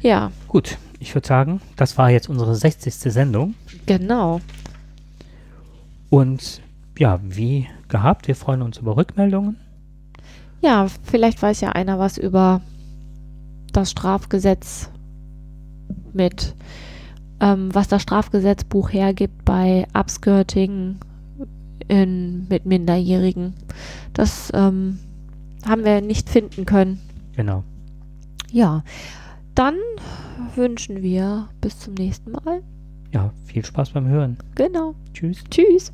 Ja, 0.00 0.30
Gut, 0.48 0.78
ich 0.98 1.14
würde 1.14 1.26
sagen, 1.26 1.60
das 1.76 1.96
war 1.98 2.10
jetzt 2.10 2.28
unsere 2.28 2.54
60. 2.54 2.94
Sendung. 2.94 3.54
genau. 3.86 4.40
Und 6.10 6.62
ja, 6.98 7.20
wie 7.22 7.68
gehabt, 7.88 8.28
wir 8.28 8.36
freuen 8.36 8.62
uns 8.62 8.78
über 8.78 8.96
Rückmeldungen. 8.96 9.56
Ja, 10.60 10.86
vielleicht 11.02 11.42
weiß 11.42 11.60
ja 11.60 11.72
einer 11.72 11.98
was 11.98 12.16
über 12.16 12.60
das 13.72 13.90
Strafgesetz 13.90 14.90
mit, 16.12 16.54
ähm, 17.40 17.74
was 17.74 17.88
das 17.88 18.02
Strafgesetzbuch 18.02 18.92
hergibt 18.92 19.44
bei 19.44 19.86
Upskirting 19.92 20.96
in, 21.88 22.46
mit 22.48 22.64
Minderjährigen. 22.64 23.54
Das 24.12 24.50
ähm, 24.54 24.98
haben 25.66 25.84
wir 25.84 26.00
nicht 26.00 26.30
finden 26.30 26.64
können. 26.64 27.00
Genau. 27.36 27.64
Ja, 28.50 28.84
dann 29.54 29.74
wünschen 30.54 31.02
wir 31.02 31.48
bis 31.60 31.78
zum 31.80 31.94
nächsten 31.94 32.32
Mal. 32.32 32.62
Ja, 33.14 33.32
viel 33.46 33.64
Spaß 33.64 33.90
beim 33.90 34.08
Hören. 34.08 34.36
Genau. 34.56 34.96
Tschüss. 35.12 35.44
Tschüss. 35.48 35.92